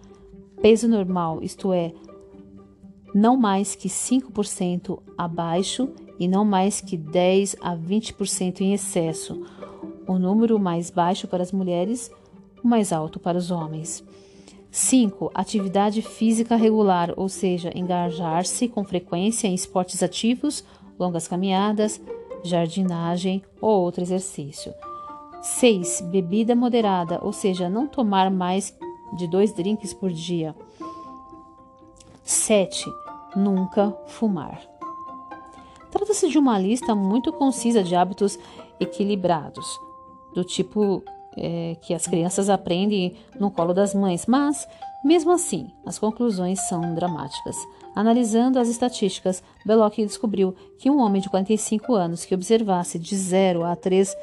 [0.63, 1.91] Peso normal, isto é,
[3.13, 9.45] não mais que 5% abaixo e não mais que 10 a 20% em excesso.
[10.07, 12.09] O número mais baixo para as mulheres,
[12.63, 14.05] o mais alto para os homens.
[14.71, 15.31] 5.
[15.33, 20.63] Atividade física regular, ou seja, engajar-se com frequência em esportes ativos,
[20.97, 22.01] longas caminhadas,
[22.41, 24.73] jardinagem ou outro exercício.
[25.41, 26.05] 6.
[26.09, 28.73] Bebida moderada, ou seja, não tomar mais
[29.15, 30.55] de dois drinks por dia.
[32.23, 32.85] 7.
[33.35, 34.61] Nunca fumar.
[35.91, 38.39] Trata-se de uma lista muito concisa de hábitos
[38.79, 39.65] equilibrados,
[40.33, 41.03] do tipo
[41.37, 44.67] é, que as crianças aprendem no colo das mães, mas,
[45.03, 47.55] mesmo assim, as conclusões são dramáticas.
[47.95, 53.63] Analisando as estatísticas, Belloc descobriu que um homem de 45 anos que observasse de 0
[53.63, 54.15] a 3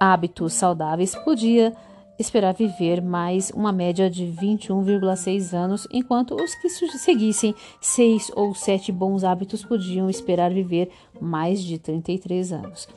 [0.00, 1.74] hábitos saudáveis, podia
[2.18, 8.92] esperar viver mais uma média de 21,6 anos, enquanto os que seguissem seis ou sete
[8.92, 10.90] bons hábitos podiam esperar viver
[11.20, 12.88] mais de 33 anos.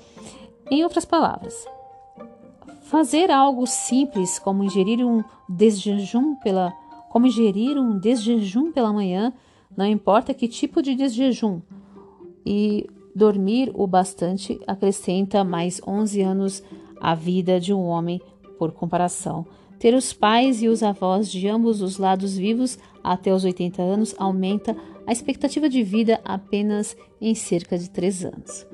[0.70, 1.68] Em outras palavras,
[2.84, 6.74] fazer algo simples como ingerir um desjejum pela
[7.10, 9.34] como ingerir um desjejum pela manhã
[9.76, 11.62] não importa que tipo de desjejum.
[12.46, 16.64] E dormir o bastante acrescenta mais 11 anos
[17.00, 18.22] à vida de um homem
[18.58, 19.46] por comparação.
[19.80, 24.16] Ter os pais e os avós de ambos os lados vivos até os 80 anos
[24.18, 28.68] aumenta a expectativa de vida apenas em cerca de 3 anos.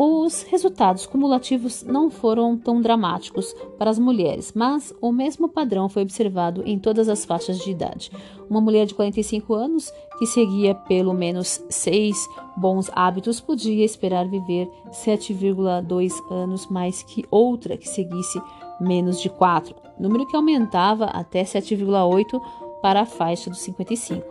[0.00, 6.02] Os resultados cumulativos não foram tão dramáticos para as mulheres, mas o mesmo padrão foi
[6.02, 8.12] observado em todas as faixas de idade.
[8.48, 14.70] Uma mulher de 45 anos que seguia pelo menos seis bons hábitos podia esperar viver
[14.92, 18.40] 7,2 anos mais que outra que seguisse
[18.80, 22.40] menos de 4, número que aumentava até 7,8
[22.80, 24.24] para a faixa dos 55.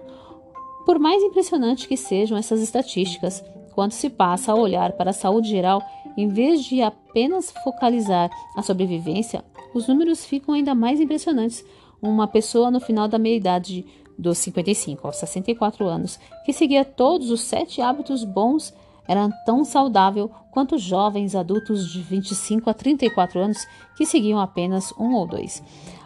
[0.85, 3.43] Por mais impressionante que sejam essas estatísticas,
[3.73, 5.83] quando se passa a olhar para a saúde geral,
[6.17, 9.43] em vez de apenas focalizar a sobrevivência,
[9.73, 11.63] os números ficam ainda mais impressionantes.
[12.01, 13.85] Uma pessoa no final da meia-idade
[14.17, 18.73] dos 55 aos 64 anos, que seguia todos os sete hábitos bons,
[19.07, 25.13] era tão saudável quanto jovens adultos de 25 a 34 anos que seguiam apenas um
[25.13, 25.63] ou dois.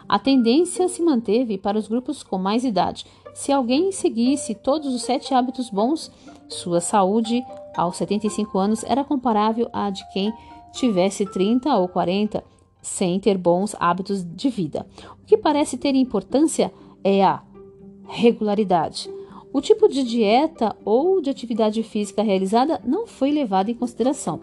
[0.08, 3.06] A tendência se manteve para os grupos com mais idade.
[3.34, 6.10] Se alguém seguisse todos os sete hábitos bons,
[6.48, 7.42] sua saúde
[7.74, 10.32] aos 75 anos era comparável à de quem
[10.72, 12.44] tivesse 30 ou 40
[12.82, 14.86] sem ter bons hábitos de vida.
[15.22, 16.72] O que parece ter importância
[17.02, 17.42] é a
[18.06, 19.08] regularidade.
[19.52, 24.40] O tipo de dieta ou de atividade física realizada não foi levado em consideração.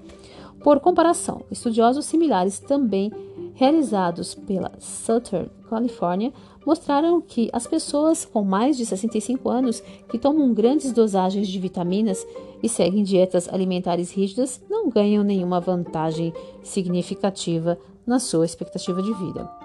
[0.63, 3.11] Por comparação, estudiosos similares também
[3.55, 6.31] realizados pela Southern California
[6.65, 12.25] mostraram que as pessoas com mais de 65 anos que tomam grandes dosagens de vitaminas
[12.61, 19.58] e seguem dietas alimentares rígidas não ganham nenhuma vantagem significativa na sua expectativa de vida.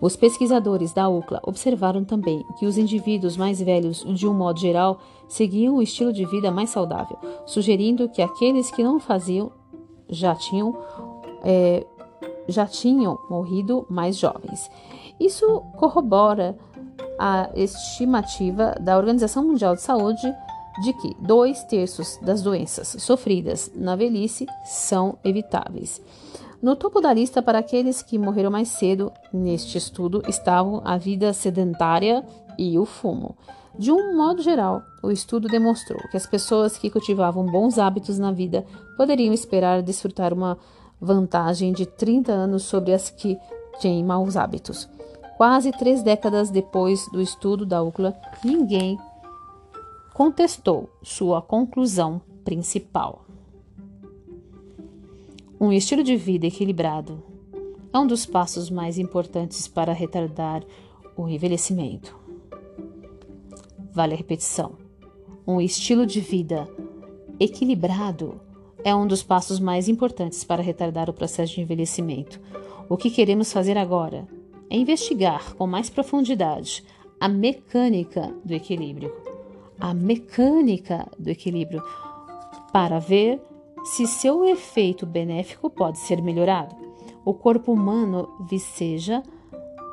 [0.00, 4.98] Os pesquisadores da UCLA observaram também que os indivíduos mais velhos, de um modo geral,
[5.28, 9.50] seguiam um estilo de vida mais saudável, sugerindo que aqueles que não faziam
[10.08, 10.76] já tinham,
[11.42, 11.84] é,
[12.48, 14.70] já tinham morrido mais jovens.
[15.18, 16.56] Isso corrobora
[17.18, 20.32] a estimativa da Organização Mundial de Saúde
[20.82, 26.02] de que dois terços das doenças sofridas na velhice são evitáveis.
[26.62, 31.32] No topo da lista para aqueles que morreram mais cedo neste estudo estavam a vida
[31.32, 32.24] sedentária
[32.58, 33.36] e o fumo.
[33.78, 38.32] De um modo geral, o estudo demonstrou que as pessoas que cultivavam bons hábitos na
[38.32, 38.64] vida
[38.96, 40.56] poderiam esperar desfrutar uma
[40.98, 43.38] vantagem de 30 anos sobre as que
[43.80, 44.88] têm maus hábitos.
[45.36, 48.98] Quase três décadas depois do estudo da UCLA, ninguém
[50.14, 53.25] contestou sua conclusão principal.
[55.58, 57.22] Um estilo de vida equilibrado
[57.92, 60.62] é um dos passos mais importantes para retardar
[61.16, 62.16] o envelhecimento.
[63.92, 64.72] Vale a repetição.
[65.46, 66.68] Um estilo de vida
[67.40, 68.40] equilibrado
[68.84, 72.40] é um dos passos mais importantes para retardar o processo de envelhecimento.
[72.88, 74.28] O que queremos fazer agora
[74.68, 76.84] é investigar com mais profundidade
[77.18, 79.26] a mecânica do equilíbrio
[79.80, 81.82] a mecânica do equilíbrio
[82.72, 83.40] para ver
[83.86, 86.74] se seu efeito benéfico pode ser melhorado.
[87.24, 89.22] O corpo humano viceja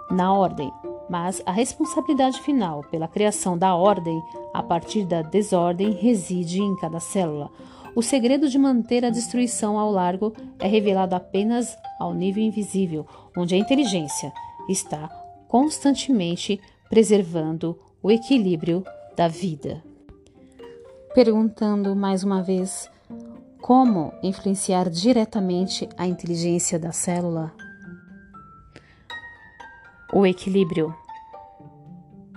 [0.10, 0.72] na ordem,
[1.08, 4.20] mas a responsabilidade final pela criação da ordem
[4.52, 7.52] a partir da desordem reside em cada célula.
[7.96, 13.06] O segredo de manter a destruição ao largo é revelado apenas ao nível invisível,
[13.38, 14.34] onde a inteligência
[14.68, 15.08] está
[15.48, 18.84] constantemente preservando o equilíbrio
[19.16, 19.84] da vida.
[21.14, 22.92] Perguntando mais uma vez
[23.64, 27.54] como influenciar diretamente a inteligência da célula?
[30.12, 30.94] O equilíbrio.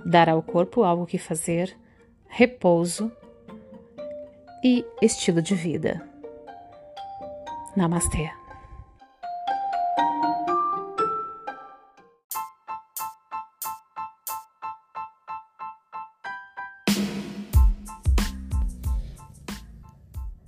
[0.05, 1.77] Dar ao corpo algo que fazer,
[2.29, 3.11] repouso
[4.63, 6.01] e estilo de vida.
[7.77, 8.31] Namastê.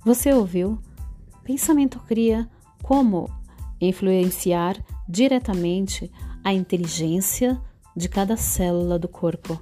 [0.09, 0.79] Você ouviu?
[1.43, 2.49] Pensamento cria
[2.81, 3.29] como
[3.79, 4.75] influenciar
[5.07, 6.11] diretamente
[6.43, 7.61] a inteligência
[7.95, 9.61] de cada célula do corpo.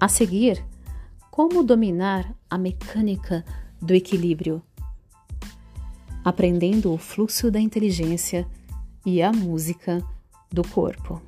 [0.00, 0.60] A seguir,
[1.30, 3.44] como dominar a mecânica
[3.80, 4.60] do equilíbrio,
[6.24, 8.48] aprendendo o fluxo da inteligência
[9.06, 10.02] e a música
[10.50, 11.22] do corpo.